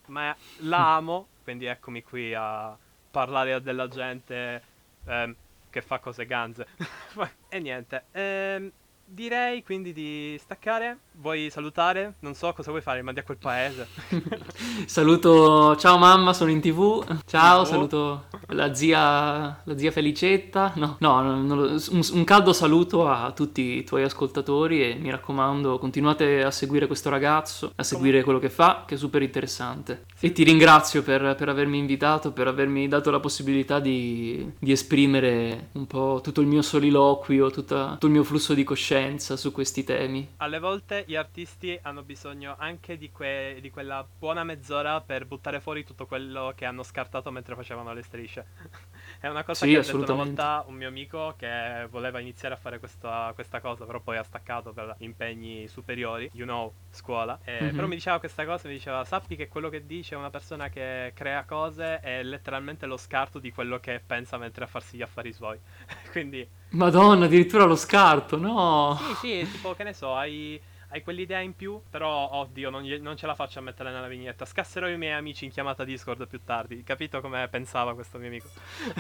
Ma 0.07 0.37
la 0.59 0.97
amo, 0.97 1.29
quindi 1.43 1.67
eccomi 1.67 2.03
qui 2.03 2.35
a 2.35 2.77
parlare 3.11 3.53
a 3.53 3.59
della 3.59 3.89
gente 3.89 4.63
ehm, 5.07 5.35
che 5.71 5.81
fa 5.83 5.99
cose 6.01 6.27
ganze. 6.27 6.67
e 7.49 7.59
niente. 7.61 8.07
ehm, 8.11 8.71
direi 9.13 9.63
quindi 9.63 9.93
di 9.93 10.37
staccare. 10.41 10.99
Vuoi 11.15 11.51
salutare? 11.51 12.15
Non 12.21 12.35
so 12.35 12.53
cosa 12.55 12.71
vuoi 12.71 12.83
fare, 12.83 13.03
mandi 13.03 13.21
a 13.21 13.23
quel 13.23 13.37
paese. 13.37 13.87
Saluto, 14.87 15.77
ciao 15.77 15.99
mamma, 15.99 16.33
sono 16.33 16.51
in 16.51 16.61
tv. 16.61 17.05
Ciao, 17.27 17.63
TV. 17.63 17.69
saluto 17.69 18.25
la 18.49 18.75
zia, 18.75 19.61
la 19.63 19.77
zia 19.79 19.91
Felicetta. 19.91 20.73
No, 20.77 20.97
no, 20.99 21.45
lo- 21.55 21.71
un, 21.91 22.01
un 22.13 22.25
caldo 22.25 22.53
saluto 22.53 23.09
a 23.09 23.33
tutti 23.33 23.61
i 23.77 23.85
tuoi 23.85 24.03
ascoltatori 24.05 24.83
e 24.83 24.95
mi 24.95 25.11
raccomando, 25.11 25.79
continuate 25.79 26.43
a 26.43 26.51
seguire 26.51 26.87
questo 26.87 27.11
ragazzo, 27.11 27.73
a 27.75 27.83
seguire 27.83 28.23
quello 28.23 28.39
che 28.39 28.51
fa, 28.51 28.85
che 28.87 28.95
è 28.95 28.99
super 28.99 29.21
interessante. 29.23 30.05
E 30.19 30.33
ti 30.33 30.43
ringrazio 30.45 31.03
per, 31.03 31.35
per 31.37 31.49
avermi 31.51 31.77
invitato, 31.79 32.33
per 32.33 32.47
avermi 32.47 32.89
dato 32.89 33.11
la 33.11 33.21
possibilità 33.21 33.79
di, 33.81 34.51
di 34.59 34.73
esprimere 34.73 35.69
un 35.73 35.87
po' 35.87 36.21
tutto 36.23 36.41
il 36.41 36.47
mio 36.47 36.63
soliloquio, 36.63 37.51
tutta- 37.51 37.91
tutto 37.93 38.07
il 38.07 38.13
mio 38.13 38.25
flusso 38.25 38.55
di 38.55 38.65
coscienza 38.65 39.02
su 39.37 39.53
questi 39.53 39.85
temi. 39.85 40.29
Alle 40.43 40.59
volte 40.59 41.05
gli 41.07 41.15
artisti 41.15 41.79
hanno 41.83 42.03
bisogno 42.03 42.57
anche 42.59 42.99
di, 42.99 43.13
que- 43.13 43.59
di 43.61 43.71
quella 43.71 44.05
buona 44.19 44.43
mezz'ora 44.43 45.01
per 45.01 45.25
buttare 45.25 45.61
fuori 45.61 45.85
tutto 45.85 46.05
quello 46.05 46.53
che 46.57 46.65
hanno 46.65 46.83
scartato 46.83 47.31
mentre 47.31 47.55
facevano 47.55 47.93
le 47.95 48.03
strisce. 48.03 48.47
È 49.21 49.29
una 49.29 49.45
cosa 49.45 49.69
Sì, 49.69 49.69
che 49.69 49.77
ha 49.77 49.83
detto 49.85 50.05
una 50.05 50.15
volta 50.15 50.65
un 50.67 50.75
mio 50.75 50.89
amico 50.89 51.35
che 51.37 51.87
voleva 51.89 52.19
iniziare 52.19 52.55
a 52.55 52.57
fare 52.59 52.81
questa, 52.81 53.31
questa 53.37 53.61
cosa, 53.61 53.85
però 53.87 54.01
poi 54.01 54.17
ha 54.17 54.25
staccato 54.25 54.73
per 54.73 54.97
impegni 54.99 55.69
superiori, 55.69 56.29
you 56.33 56.45
know, 56.45 56.75
scuola. 56.91 57.39
Eh, 57.45 57.71
Mhm. 57.71 57.73
Però 57.73 57.87
mi 57.87 57.95
diceva 57.95 58.19
questa 58.19 58.45
cosa, 58.45 58.67
mi 58.67 58.75
diceva, 58.75 59.05
sappi 59.05 59.37
che 59.37 59.47
quello 59.47 59.69
che 59.69 59.87
dice 59.87 60.17
una 60.17 60.31
persona 60.31 60.69
che 60.71 61.13
crea 61.15 61.45
cose 61.45 62.01
è 62.01 62.21
letteralmente 62.25 62.87
lo 62.87 62.97
scarto 62.97 63.39
di 63.39 63.53
quello 63.53 63.79
che 63.79 64.03
pensa 64.05 64.39
mentre 64.39 64.65
a 64.65 64.67
farsi 64.67 64.97
gli 64.97 65.03
affari 65.03 65.33
suoi. 65.33 65.61
Quindi 66.11 66.49
Madonna, 66.73 67.27
addirittura 67.27 67.65
lo 67.65 67.77
scarto, 67.77 68.37
no! 68.37 68.99
sì, 68.99 69.15
sì, 69.15 69.49
tipo, 69.51 69.75
che 69.75 69.85
ne 69.85 69.93
so, 69.93 70.15
hai, 70.15 70.61
hai 70.89 71.03
quell'idea 71.03 71.41
in 71.41 71.55
più, 71.55 71.83
però, 71.89 72.31
oddio, 72.33 72.71
non, 72.71 72.85
non 73.01 73.17
ce 73.17 73.27
la 73.27 73.35
faccio 73.35 73.59
a 73.59 73.63
metterla 73.63 73.91
nella 73.93 74.09
vignetta. 74.09 74.45
Scasserò 74.45 74.89
i 74.89 74.97
miei 74.97 75.13
amici 75.15 75.45
in 75.45 75.51
chiamata 75.51 75.85
Discord 75.85 76.27
più 76.27 76.43
tardi. 76.45 76.83
Capito 76.83 77.21
come 77.21 77.49
pensava 77.49 77.95
questo 77.95 78.19
mio 78.19 78.29
amico? 78.29 78.51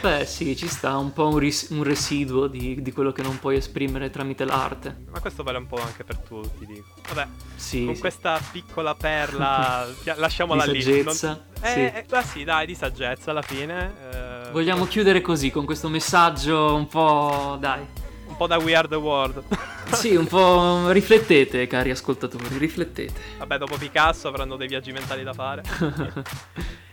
Beh, 0.00 0.24
sì, 0.26 0.54
ci 0.56 0.68
sta 0.68 0.96
un 0.96 1.12
po' 1.12 1.28
un, 1.28 1.38
ris- 1.38 1.68
un 1.70 1.82
residuo 1.82 2.46
di, 2.46 2.80
di 2.82 2.92
quello 2.92 3.12
che 3.12 3.22
non 3.22 3.38
puoi 3.38 3.56
esprimere 3.56 4.10
tramite 4.10 4.44
l'arte. 4.44 4.96
Ma 5.10 5.20
questo 5.20 5.42
vale 5.42 5.58
un 5.58 5.66
po' 5.66 5.76
anche 5.80 6.04
per 6.04 6.18
tutti, 6.18 6.64
dico. 6.66 6.88
Vabbè, 7.08 7.28
Sì, 7.54 7.84
con 7.84 7.94
sì. 7.94 8.00
questa 8.00 8.40
piccola 8.50 8.94
perla, 8.94 9.86
lasciamola 10.16 10.66
Di 10.66 10.72
lì. 10.72 10.82
saggezza, 10.82 11.46
Non- 11.54 11.62
sì. 11.62 11.78
Eh, 11.78 12.06
eh, 12.08 12.16
ah, 12.16 12.22
sì, 12.22 12.44
dai, 12.44 12.66
di 12.66 12.74
saggezza 12.74 13.30
alla 13.30 13.42
fine. 13.42 13.94
eh, 14.10 14.21
Vogliamo 14.52 14.84
chiudere 14.84 15.22
così, 15.22 15.50
con 15.50 15.64
questo 15.64 15.88
messaggio 15.88 16.74
un 16.74 16.86
po'... 16.86 17.56
dai. 17.58 17.80
Un 18.26 18.36
po' 18.36 18.46
da 18.46 18.58
We 18.58 18.74
Are 18.74 18.86
The 18.86 18.96
World. 18.96 19.42
sì, 19.92 20.14
un 20.14 20.26
po' 20.26 20.90
riflettete, 20.90 21.66
cari 21.66 21.90
ascoltatori, 21.90 22.58
riflettete. 22.58 23.18
Vabbè, 23.38 23.56
dopo 23.56 23.78
Picasso 23.78 24.28
avranno 24.28 24.56
dei 24.56 24.68
viaggi 24.68 24.92
mentali 24.92 25.22
da 25.22 25.32
fare. 25.32 25.62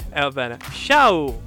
e 0.10 0.20
eh, 0.20 0.22
va 0.22 0.30
bene. 0.32 0.58
Ciao! 0.72 1.42